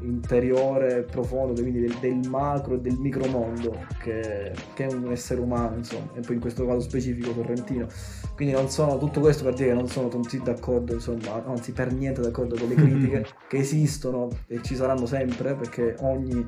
[0.00, 5.76] interiore profondo quindi del, del macro e del micromondo che, che è un essere umano
[5.76, 7.86] insomma e poi in questo caso specifico Sorrentino
[8.34, 11.92] quindi non sono tutto questo per dire che non sono tutti d'accordo insomma anzi per
[11.92, 16.46] niente d'accordo con le critiche che esistono e ci saranno sempre perché ogni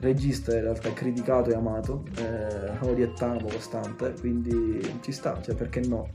[0.00, 5.54] regista in realtà è criticato e amato, eh, odio tamo costante, quindi ci sta, cioè
[5.54, 6.10] perché no?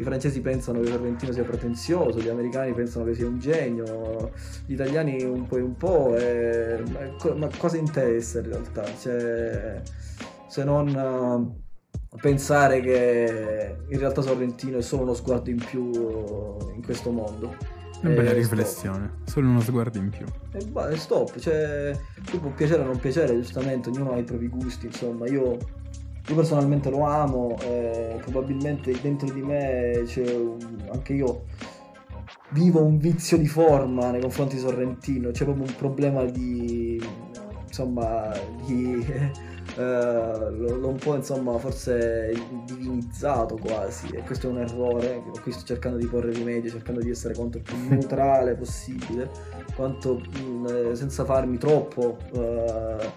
[0.00, 4.32] I francesi pensano che Sorrentino sia pretenzioso, gli americani pensano che sia un genio,
[4.64, 8.82] gli italiani un po' e un po', e- ma co- ma cosa interessa in realtà?
[8.98, 9.82] Cioè,
[10.48, 15.90] se non eh, pensare che in realtà Sorrentino è solo uno sguardo in più
[16.74, 17.54] in questo mondo.
[18.02, 18.58] Una bella E stop.
[18.58, 20.24] riflessione, solo uno sguardo in più.
[20.52, 21.94] E e stop, cioè,
[22.30, 25.58] poi può piacere o non piacere, giustamente, ognuno ha i propri gusti, insomma, io,
[26.30, 31.42] io personalmente lo amo, eh, probabilmente dentro di me c'è un- anche io
[32.50, 37.02] vivo un vizio di forma nei confronti di Sorrentino, c'è proprio un problema di,
[37.66, 38.32] insomma,
[38.64, 39.04] di,
[39.76, 42.32] eh, l'ho, un po' insomma forse
[42.64, 47.00] divinizzato quasi e questo è un errore a cui sto cercando di porre rimedio cercando
[47.00, 49.30] di essere quanto più neutrale possibile
[49.74, 53.12] quanto mh, eh, senza farmi troppo eh,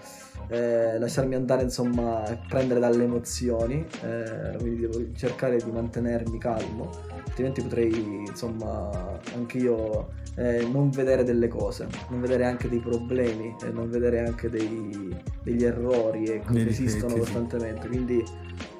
[0.48, 6.90] eh, lasciarmi andare insomma e prendere dalle emozioni eh, quindi devo cercare di mantenermi calmo
[7.24, 8.90] altrimenti potrei insomma
[9.34, 14.26] anche io eh, non vedere delle cose, non vedere anche dei problemi, e non vedere
[14.26, 17.18] anche dei- degli errori ecco, che esistono sì.
[17.18, 17.86] costantemente.
[17.86, 18.24] Quindi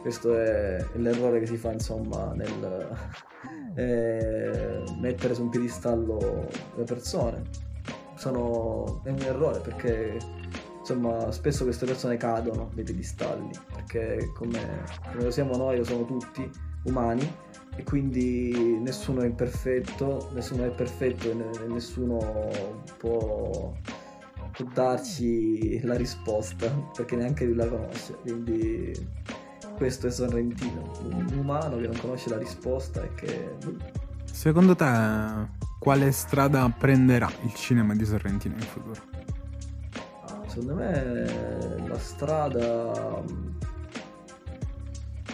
[0.00, 2.88] questo è l'errore che si fa insomma nel
[3.76, 7.42] eh, mettere su un piedistallo le persone.
[8.16, 10.18] Sono, è un errore perché
[10.85, 16.05] insomma spesso queste persone cadono dai piedistalli perché come, come lo siamo noi lo sono
[16.05, 16.49] tutti
[16.85, 17.28] umani
[17.76, 22.18] e quindi nessuno è imperfetto, nessuno è perfetto e ne- nessuno
[22.99, 23.72] può
[24.55, 28.14] può darci la risposta, perché neanche lui la conosce.
[28.22, 28.93] Quindi
[29.76, 33.57] questo è Sorrentino, un umano che non conosce la risposta e che...
[34.24, 34.87] Secondo te
[35.78, 39.13] quale strada prenderà il cinema di Sorrentino in futuro?
[40.55, 41.26] Secondo me
[41.88, 43.22] la strada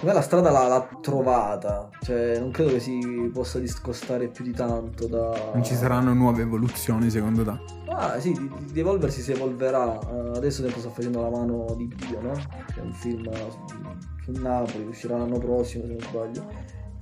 [0.02, 4.52] me la strada l'ha, l'ha, trovata, cioè non credo che si possa discostare più di
[4.52, 5.50] tanto da...
[5.52, 7.92] Non ci saranno nuove evoluzioni secondo te?
[7.92, 11.86] Ah sì, di, di evolversi si evolverà, uh, adesso tempo sta facendo La mano di
[11.94, 12.32] Dio, no?
[12.32, 16.46] Che è un film su, su Napoli, uscirà l'anno prossimo se non sbaglio,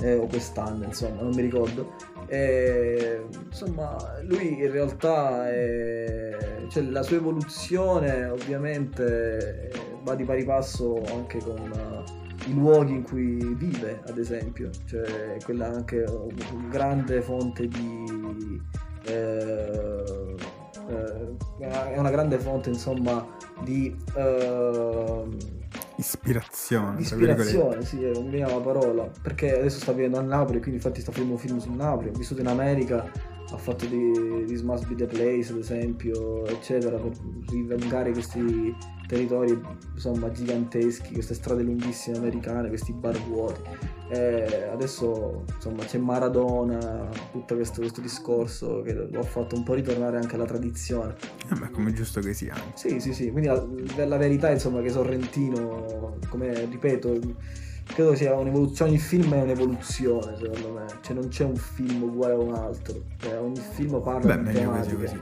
[0.01, 1.95] eh, o quest'anno insomma, non mi ricordo.
[2.27, 6.37] E, insomma, lui in realtà è,
[6.69, 9.73] cioè, la sua evoluzione ovviamente
[10.03, 12.07] va di pari passo anche con
[12.47, 18.61] i luoghi in cui vive, ad esempio, cioè quella anche una grande fonte di...
[19.05, 20.37] Eh,
[20.89, 23.27] eh, è una grande fonte, insomma,
[23.63, 23.95] di...
[24.15, 25.27] Eh,
[25.99, 27.01] ispirazione.
[27.01, 31.11] Ispirazione, sì, non mi la parola, perché adesso sta vivendo a Napoli, quindi infatti sta
[31.11, 33.11] facendo un film su Napoli, ho vissuto in America,
[33.51, 37.13] ha fatto di This Must Be The Place, ad esempio, eccetera, per
[37.49, 38.75] rivengare questi
[39.07, 39.59] territori
[39.95, 43.61] insomma giganteschi, queste strade lunghissime americane, questi bar vuoti.
[44.11, 49.75] E adesso insomma c'è Maradona, tutto questo, questo, discorso che lo ha fatto un po'
[49.75, 51.15] ritornare anche alla tradizione.
[51.51, 52.55] Eh beh, come giusto che sia.
[52.75, 57.19] Sì, sì, sì, quindi la, la verità insomma che Sorrentino, come ripeto,
[57.93, 62.35] credo sia un'evoluzione, ogni film è un'evoluzione secondo me, cioè non c'è un film uguale
[62.35, 65.21] a un altro, cioè, ogni film parla Beh, di tematiche.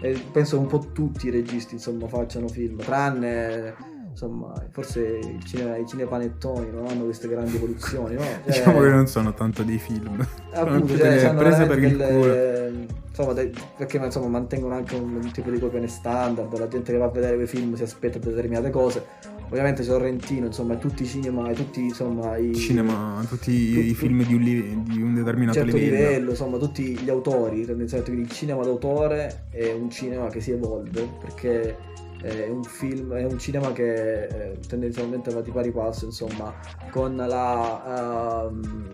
[0.00, 5.44] E penso che un po' tutti i registi insomma facciano film, tranne insomma forse il
[5.44, 8.22] cinema, i cinepanettoni non hanno queste grandi evoluzioni, no?
[8.22, 13.02] Cioè, diciamo che non sono tanto dei film, appunto, cioè, prese per il culo.
[13.08, 16.98] Insomma, dei, perché insomma, mantengono anche un, un tipo di copione standard, la gente che
[16.98, 19.04] va a vedere quei film si aspetta determinate cose.
[19.48, 24.34] Ovviamente Sorrentino, insomma, tutti i cinema, tutti insomma i cinema, tutti tu, i film di
[24.34, 25.96] un, di un determinato certo livello.
[25.96, 26.30] livello.
[26.30, 31.08] insomma, tutti gli autori, tendenzialmente quindi il cinema d'autore è un cinema che si evolve
[31.20, 31.76] perché
[32.20, 36.54] è un film, è un cinema che eh, tendenzialmente va di pari passo, insomma,
[36.90, 38.92] con la uh,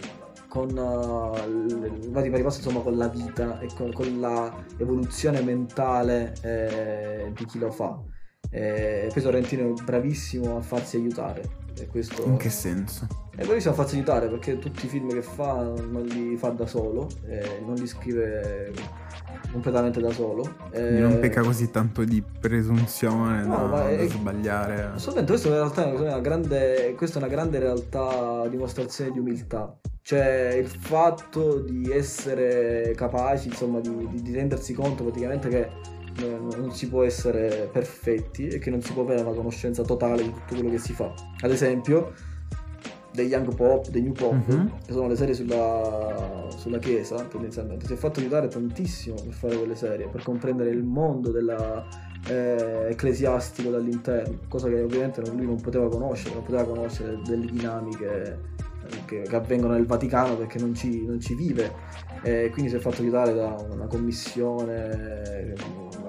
[0.49, 5.41] con uh, va di pari passo insomma con la vita e con, con la evoluzione
[5.43, 8.03] mentale eh, di chi lo fa.
[8.51, 11.59] E poi Sorrentino è bravissimo a farsi aiutare.
[11.91, 12.25] Questo...
[12.27, 13.07] In che senso?
[13.35, 16.67] È bravissimo a farsi aiutare perché tutti i film che fa non li fa da
[16.67, 17.09] solo,
[17.65, 18.71] non li scrive
[19.51, 20.57] completamente da solo.
[20.73, 20.99] Eh...
[20.99, 23.97] non pecca così tanto di presunzione no, da, è...
[23.97, 24.83] da sbagliare.
[24.95, 29.75] Assolutamente, questa, in realtà è una grande, questa è una grande realtà dimostrazione di umiltà.
[30.03, 35.71] Cioè il fatto di essere capaci, insomma, di, di, di rendersi conto praticamente che
[36.27, 40.33] non si può essere perfetti e che non si può avere una conoscenza totale di
[40.33, 41.13] tutto quello che si fa.
[41.41, 42.13] Ad esempio,
[43.13, 44.67] dei Young Pop, dei New Pop, mm-hmm.
[44.87, 47.87] che sono le serie sulla, sulla, Chiesa, tendenzialmente.
[47.87, 51.87] Si è fatto aiutare tantissimo per fare quelle serie, per comprendere il mondo della,
[52.29, 58.39] eh, ecclesiastico dall'interno, cosa che ovviamente lui non poteva conoscere, non poteva conoscere delle dinamiche
[58.87, 61.73] eh, che, che avvengono nel Vaticano perché non ci, non ci vive.
[62.23, 65.55] E quindi si è fatto aiutare da una commissione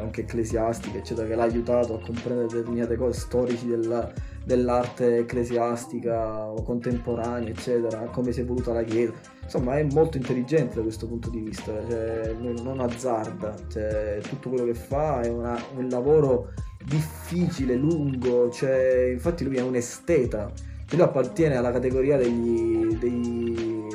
[0.01, 4.11] anche ecclesiastica, eccetera, che l'ha aiutato a comprendere determinate cose storici della,
[4.43, 9.13] dell'arte ecclesiastica o contemporanea, eccetera, come si è evoluta la Chiesa.
[9.43, 14.65] Insomma, è molto intelligente da questo punto di vista, cioè, non azzarda, cioè, tutto quello
[14.65, 16.53] che fa è una, un lavoro
[16.85, 20.51] difficile, lungo, cioè, infatti lui è un esteta,
[20.91, 22.97] lui appartiene alla categoria degli,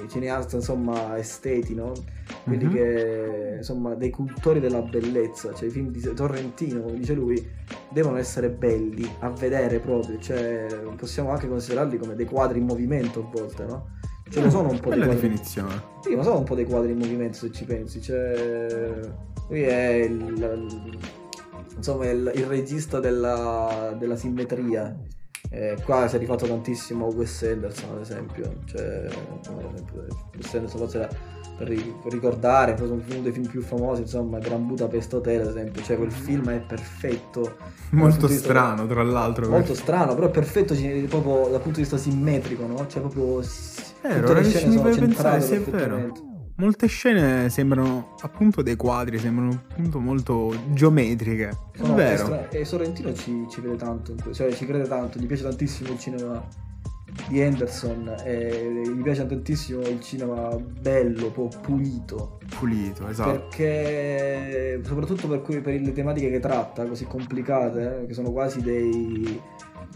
[0.06, 1.92] dei cineasti, insomma, esteti, no?
[2.44, 2.74] quelli mm-hmm.
[2.74, 7.44] che insomma dei cultori della bellezza, cioè i film di Torrentino, come dice lui,
[7.90, 13.20] devono essere belli a vedere proprio, cioè possiamo anche considerarli come dei quadri in movimento
[13.20, 13.94] a volte, no?
[14.28, 15.82] Cioè, mm, sono un po' bella definizione.
[16.00, 19.00] Sì, ma sono un po' dei quadri in movimento se ci pensi, cioè
[19.48, 20.98] lui è il, il
[21.76, 24.96] insomma il, il regista della, della simmetria.
[25.50, 29.08] Eh, qua si è rifatto tantissimo Wes Anderson ad esempio, cioè
[30.34, 31.08] Wes Anderson forse era
[31.56, 31.68] per,
[32.10, 36.12] ricordare, sono uno dei film più famosi, insomma, Gran Budapest Hotel, ad esempio, cioè quel
[36.12, 37.56] film è perfetto.
[37.90, 39.48] Molto strano, vista, tra l'altro.
[39.48, 40.74] Molto strano, però è perfetto
[41.08, 42.86] proprio dal punto di vista simmetrico, no?
[42.86, 43.40] Cioè proprio...
[44.02, 46.25] Eh, ora che ci mi fai pensare, sì, è vero.
[46.58, 51.50] Molte scene sembrano appunto dei quadri, sembrano appunto molto geometriche.
[51.72, 52.48] È no, vero.
[52.50, 56.42] E Sorrentino ci, ci vede tanto, cioè ci crede tanto, gli piace tantissimo il cinema
[57.28, 62.38] di Henderson e gli piace tantissimo il cinema bello, pulito.
[62.58, 63.30] pulito, esatto.
[63.30, 68.60] Perché soprattutto per, cui, per le tematiche che tratta, così complicate, eh, che sono quasi
[68.60, 69.40] dei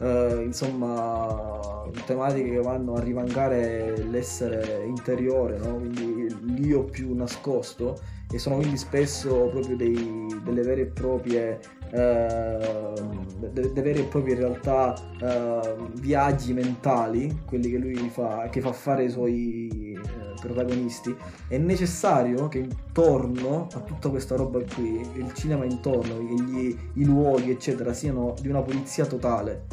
[0.01, 5.77] eh, insomma tematiche che vanno a rivangare l'essere interiore, no?
[5.77, 7.99] quindi l'io più nascosto
[8.31, 11.61] e sono quindi spesso proprio dei, delle vere e proprie
[11.93, 12.79] eh,
[13.53, 19.11] e proprie in realtà eh, viaggi mentali quelli che lui fa che fa fare ai
[19.11, 20.01] suoi eh,
[20.41, 21.15] protagonisti.
[21.49, 27.51] È necessario che intorno a tutta questa roba qui il cinema intorno gli, i luoghi
[27.51, 29.67] eccetera siano di una pulizia totale.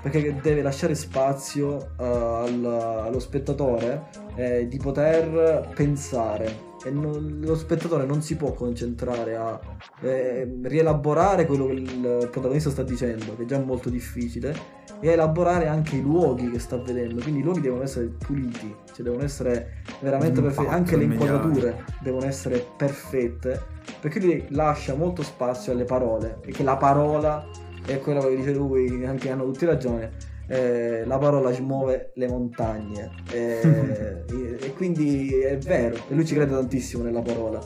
[0.00, 7.56] Perché deve lasciare spazio uh, al, allo spettatore eh, di poter pensare e non, lo
[7.56, 9.60] spettatore non si può concentrare a
[10.02, 14.54] eh, rielaborare quello che il protagonista sta dicendo, che è già molto difficile,
[15.00, 17.20] e elaborare anche i luoghi che sta vedendo.
[17.20, 22.24] Quindi i luoghi devono essere puliti, cioè devono essere veramente perfetti, anche le inquadrature devono
[22.24, 23.60] essere perfette,
[24.00, 27.44] perché lui lascia molto spazio alle parole, e che la parola
[27.84, 30.34] è quello che dice lui, anche hanno tutti ragione.
[30.48, 33.10] Eh, la parola ci muove le montagne.
[33.30, 37.60] Eh, e, e, quindi è vero e lui ci crede tantissimo nella parola.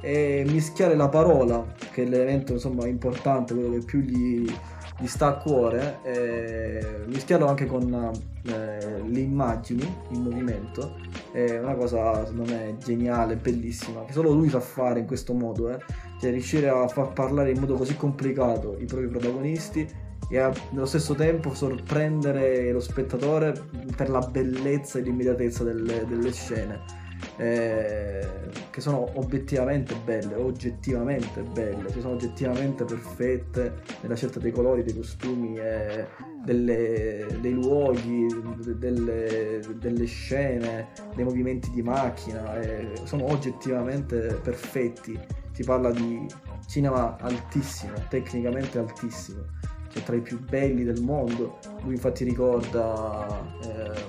[0.00, 4.50] E mischiare la parola che è l'elemento insomma importante quello che più gli,
[4.98, 8.12] gli sta a cuore eh, mischiarlo anche con
[8.42, 10.96] eh, le immagini in movimento
[11.30, 15.70] è una cosa secondo me geniale bellissima che solo lui sa fare in questo modo
[15.70, 15.78] eh.
[16.20, 19.88] Cioè riuscire a far parlare in modo così complicato i propri protagonisti
[20.32, 23.52] e allo stesso tempo sorprendere lo spettatore
[23.94, 27.00] per la bellezza e l'immediatezza delle, delle scene.
[27.36, 28.26] Eh,
[28.70, 34.94] che sono obiettivamente belle, oggettivamente belle, cioè sono oggettivamente perfette nella scelta dei colori, dei
[34.94, 36.06] costumi, eh,
[36.44, 38.26] delle, dei luoghi,
[38.74, 45.18] delle, delle, scene, dei movimenti di macchina, eh, sono oggettivamente perfetti
[45.52, 46.26] si parla di
[46.66, 49.44] cinema altissimo, tecnicamente altissimo,
[49.92, 51.58] cioè tra i più belli del mondo.
[51.82, 53.26] Lui infatti ricorda
[53.62, 54.04] eh,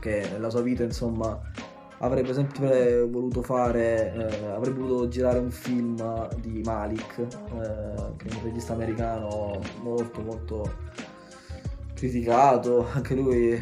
[0.00, 1.38] che nella sua vita insomma
[1.98, 7.26] avrebbe sempre voluto fare, eh, avrebbe voluto girare un film di Malik, eh,
[8.16, 10.74] che è un regista americano molto molto
[11.94, 13.60] criticato, anche lui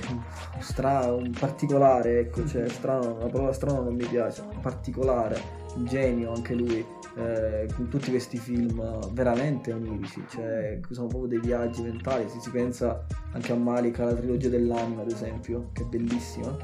[0.58, 5.40] strano, un particolare, ecco, cioè strano, la parola strano non mi piace, particolare
[5.76, 6.84] genio anche lui,
[7.16, 12.50] eh, con tutti questi film veramente onirici, cioè sono proprio dei viaggi mentali, se si
[12.50, 16.56] pensa anche a Malika, la trilogia dell'anima ad esempio, che è bellissima,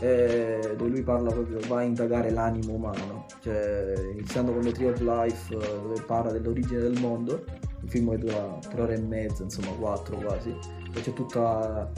[0.00, 4.90] eh, dove lui parla proprio, va a indagare l'animo umano, cioè iniziando con The Tree
[4.90, 7.44] of Life, dove parla dell'origine del mondo,
[7.82, 10.54] un film che dura tre ore e mezza, insomma quattro quasi,
[10.90, 11.90] poi c'è tutta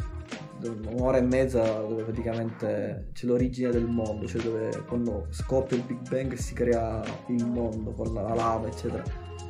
[0.68, 6.08] un'ora e mezza dove praticamente c'è l'origine del mondo, cioè dove quando scoppia il Big
[6.08, 9.02] Bang si crea il mondo con la lava, eccetera.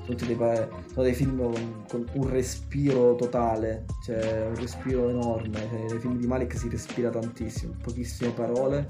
[0.04, 5.58] Dei, sono dei film con, con, un respiro totale, cioè un respiro enorme.
[5.58, 8.86] Cioè, nei film di Malik si respira tantissimo, pochissime parole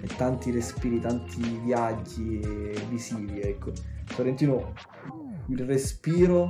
[0.00, 2.40] e tanti respiri, tanti viaggi
[2.88, 3.72] visivi, ecco.
[4.08, 4.72] Sorrentino
[5.48, 6.48] il respiro,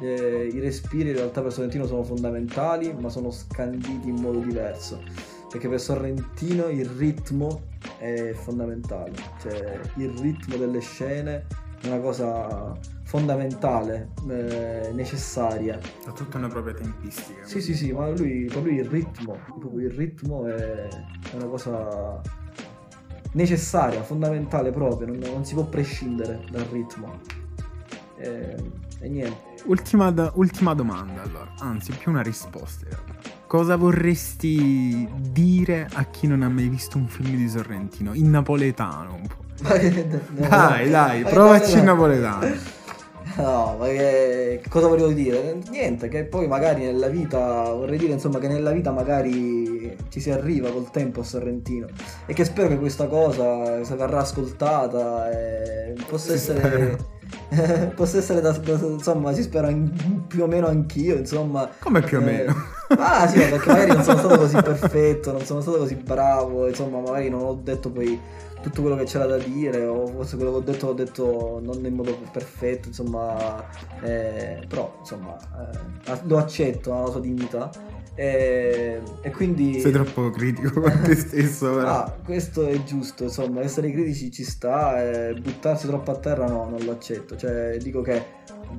[0.00, 5.02] eh, i respiri in realtà per Sorrentino sono fondamentali, ma sono scanditi in modo diverso.
[5.50, 7.62] Perché per Sorrentino il ritmo
[7.98, 11.46] è fondamentale, cioè il ritmo delle scene
[11.80, 12.72] è una cosa
[13.04, 15.78] fondamentale, eh, necessaria.
[16.06, 17.46] Ha tutta una propria tempistica.
[17.46, 21.46] Sì, sì, sì, ma lui, per lui il ritmo, proprio il ritmo è, è una
[21.46, 22.20] cosa
[23.32, 27.44] necessaria, fondamentale proprio, non, non si può prescindere dal ritmo.
[28.18, 28.56] E,
[29.00, 29.54] e niente.
[29.64, 33.30] Ultima, do- ultima, domanda allora, anzi più una risposta in realtà.
[33.46, 38.12] Cosa vorresti dire a chi non ha mai visto un film di Sorrentino?
[38.14, 39.44] In napoletano un po'.
[40.48, 42.74] dai, dai, provaci in napoletano.
[43.46, 45.58] No, ma che, cosa volevo dire?
[45.68, 50.30] Niente, che poi magari nella vita, vorrei dire insomma che nella vita magari ci si
[50.30, 51.86] arriva col tempo a Sorrentino.
[52.24, 57.14] E che spero che questa cosa, se verrà ascoltata, eh, possa essere...
[57.94, 61.68] possa essere da, da, insomma si spera in, più o meno anch'io insomma.
[61.80, 62.54] Come più o eh, meno.
[62.98, 67.00] Ah sì perché magari non sono stato così perfetto non sono stato così bravo insomma
[67.00, 68.16] magari non ho detto poi
[68.66, 71.84] tutto quello che c'era da dire o forse quello che ho detto l'ho detto non
[71.84, 73.64] in modo perfetto insomma
[74.02, 75.36] eh, però insomma
[76.04, 77.70] eh, lo accetto ha la sua dignità.
[78.18, 81.86] E, e, quindi sei troppo critico con te stesso però.
[81.86, 86.66] ah questo è giusto insomma essere critici ci sta e buttarsi troppo a terra no
[86.68, 87.36] non lo accetto.
[87.36, 88.24] Cioè dico che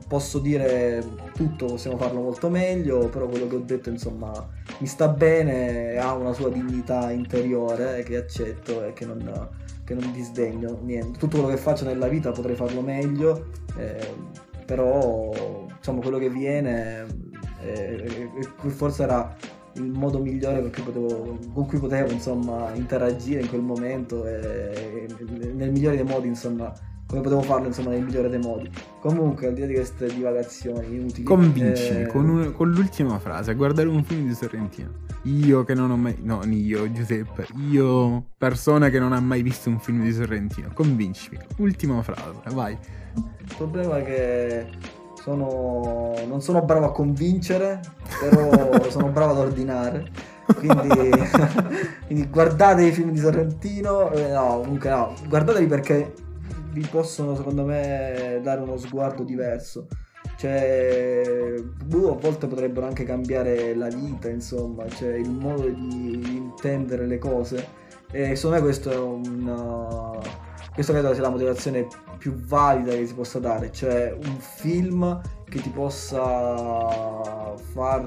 [0.07, 4.31] posso dire tutto possiamo farlo molto meglio però quello che ho detto insomma
[4.79, 9.19] mi sta bene ha una sua dignità interiore che accetto e che non
[9.87, 11.17] che non disdegno niente.
[11.17, 14.13] Tutto quello che faccio nella vita potrei farlo meglio, eh,
[14.65, 15.31] però
[15.77, 17.05] insomma quello che viene
[17.61, 18.29] eh,
[18.61, 19.33] eh, forse era
[19.75, 25.07] il modo migliore con cui potevo, con cui potevo insomma, interagire in quel momento e,
[25.07, 25.23] e
[25.53, 26.73] nel migliore dei modi insomma
[27.07, 28.69] come potevo farlo insomma nel migliore dei modi.
[28.99, 32.07] Comunque al di là di queste divagazioni inutili convincimi eh...
[32.07, 35.05] con, con, l'ultima frase a guardare un film di Sorrentino.
[35.23, 39.69] Io che non ho mai no io Giuseppe io persona che non ha mai visto
[39.69, 40.69] un film di Sorrentino.
[40.73, 41.37] Convincimi.
[41.57, 42.77] Ultima frase vai.
[43.13, 44.67] Il problema è che
[45.23, 46.13] sono...
[46.27, 47.79] non sono bravo a convincere
[48.19, 50.35] però sono bravo ad ordinare.
[50.57, 50.87] Quindi,
[52.07, 56.13] quindi guardate i film di Sorrentino eh, no comunque no guardateli perché
[56.77, 59.87] vi possono secondo me dare uno sguardo diverso.
[60.37, 61.55] Cioè,
[61.85, 67.17] boh, a volte potrebbero anche cambiare la vita, insomma, cioè il modo di intendere le
[67.17, 67.67] cose.
[68.11, 70.45] E secondo me questo è un...
[70.77, 71.87] Questa credo sia la motivazione
[72.19, 75.19] più valida che si possa dare, cioè un film
[75.49, 78.05] che ti possa far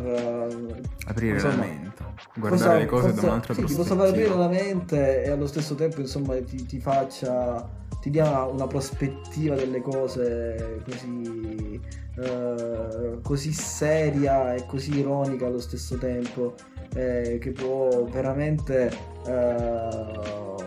[1.09, 2.05] aprire insomma, la mente,
[2.37, 3.66] guardare possa, le cose possa, da un'altra sì, prospettiva.
[3.66, 7.68] Ti possa far aprire la mente e allo stesso tempo insomma ti, ti faccia
[8.01, 11.81] ti dia una prospettiva delle cose così,
[12.18, 16.55] eh, così seria e così ironica allo stesso tempo,
[16.95, 18.93] eh, che può veramente
[19.27, 20.59] eh,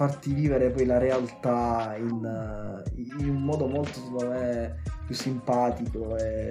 [0.00, 6.50] farti vivere poi la realtà in, in un modo molto, secondo me, più simpatico e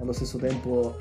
[0.00, 0.96] allo stesso tempo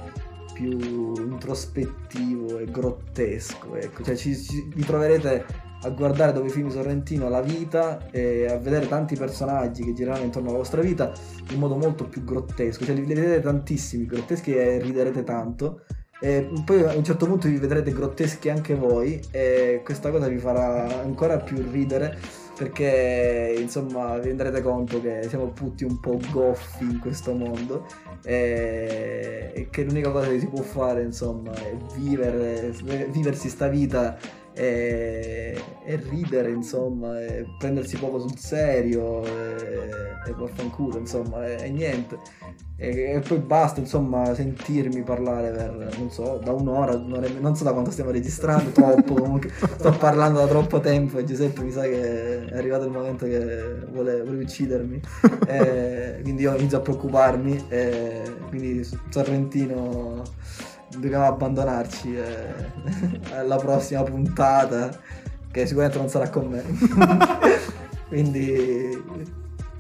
[0.54, 3.78] più introspettivo e grottesco.
[3.78, 4.04] Ecco.
[4.04, 5.46] Cioè, ci, ci, vi troverete
[5.84, 10.22] a guardare dopo i film Sorrentino la vita e a vedere tanti personaggi che girano
[10.22, 11.14] intorno alla vostra vita
[11.52, 12.84] in modo molto più grottesco.
[12.84, 15.86] Cioè li vedrete tantissimi grotteschi e riderete tanto.
[16.24, 20.38] E poi a un certo punto vi vedrete grotteschi anche voi e questa cosa vi
[20.38, 22.18] farà ancora più ridere
[22.56, 27.88] perché insomma vi renderete conto che siamo tutti un po' goffi in questo mondo
[28.24, 32.74] e, che l'unica cosa che si può fare insomma è vivere,
[33.10, 34.18] viversi sta vita
[34.54, 41.70] e, e, ridere, insomma, e prendersi poco sul serio e, e vaffanculo, insomma, e, e
[41.70, 42.18] niente.
[42.76, 47.72] E, poi basta, insomma, sentirmi parlare per, non so, da un'ora, un'ora non so da
[47.72, 52.46] quanto stiamo registrando, troppo, comunque sto parlando da troppo tempo e Giuseppe mi sa che
[52.46, 55.02] è arrivato il momento che vuole, vuole uccidermi,
[56.24, 60.24] quindi io inizio a preoccuparmi, e quindi Sorrentino
[60.98, 64.90] dobbiamo abbandonarci eh, alla prossima puntata
[65.52, 66.64] che sicuramente non sarà con me.
[68.08, 69.02] Quindi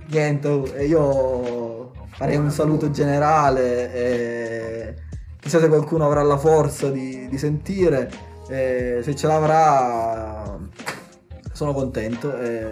[0.08, 0.50] niente
[0.88, 4.96] io farei un saluto generale e
[5.40, 8.10] chissà se qualcuno avrà la forza di, di sentire
[8.48, 10.58] e se ce l'avrà
[11.52, 12.72] sono contento e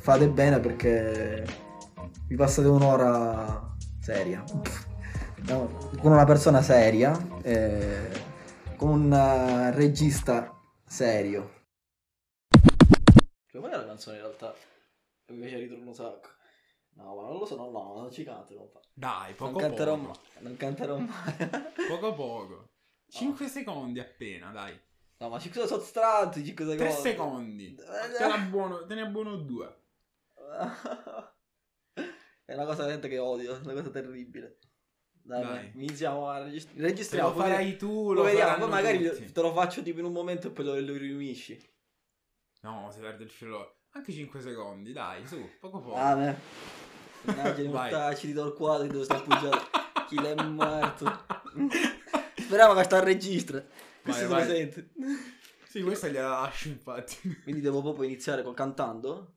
[0.00, 1.44] fate bene perché
[2.28, 4.42] vi passate un'ora seria
[5.46, 8.10] con una persona seria, eh,
[8.76, 11.60] con un uh, regista serio.
[13.46, 14.54] Cioè, qual è la canzone in realtà?
[15.26, 16.28] Mi piace ritorno un sacco.
[16.94, 18.80] No, ma non lo so, no, no, non ci canto, non fa.
[18.92, 20.06] Dai, poco non canterò poco.
[20.06, 20.42] mai.
[20.42, 21.50] Non canterò mai.
[21.88, 22.68] poco poco.
[23.08, 23.50] 5 no.
[23.50, 24.78] secondi appena, dai.
[25.18, 26.82] No, ma 5 sono stratti, 5 secondi.
[26.82, 27.74] 3 secondi.
[27.74, 29.76] Te ne buono, te ne buono 2.
[32.44, 34.58] È una cosa veramente che odio, è una cosa terribile.
[35.24, 35.70] Dai, Dai.
[35.74, 37.28] iniziamo a regist- registrare.
[37.28, 38.58] Lo farai tu, lo, lo vediamo.
[38.58, 39.32] Poi magari tutti.
[39.32, 41.60] te lo faccio tipo in un momento e poi lo, lo riunisci.
[42.62, 43.76] No, si perde il filo.
[43.90, 45.96] Anche 5 secondi, dai, su, poco poco.
[45.96, 47.30] Ah, beh.
[47.32, 49.80] Immagini mortacci di Torquato dove sta appoggiato.
[50.08, 51.24] Chi l'è morto.
[52.36, 53.64] Speriamo che sta a registra.
[54.02, 54.90] Questo vai, se lo sente.
[55.68, 57.40] Sì, questa gliela lascio infatti.
[57.42, 59.36] Quindi devo proprio iniziare con, cantando?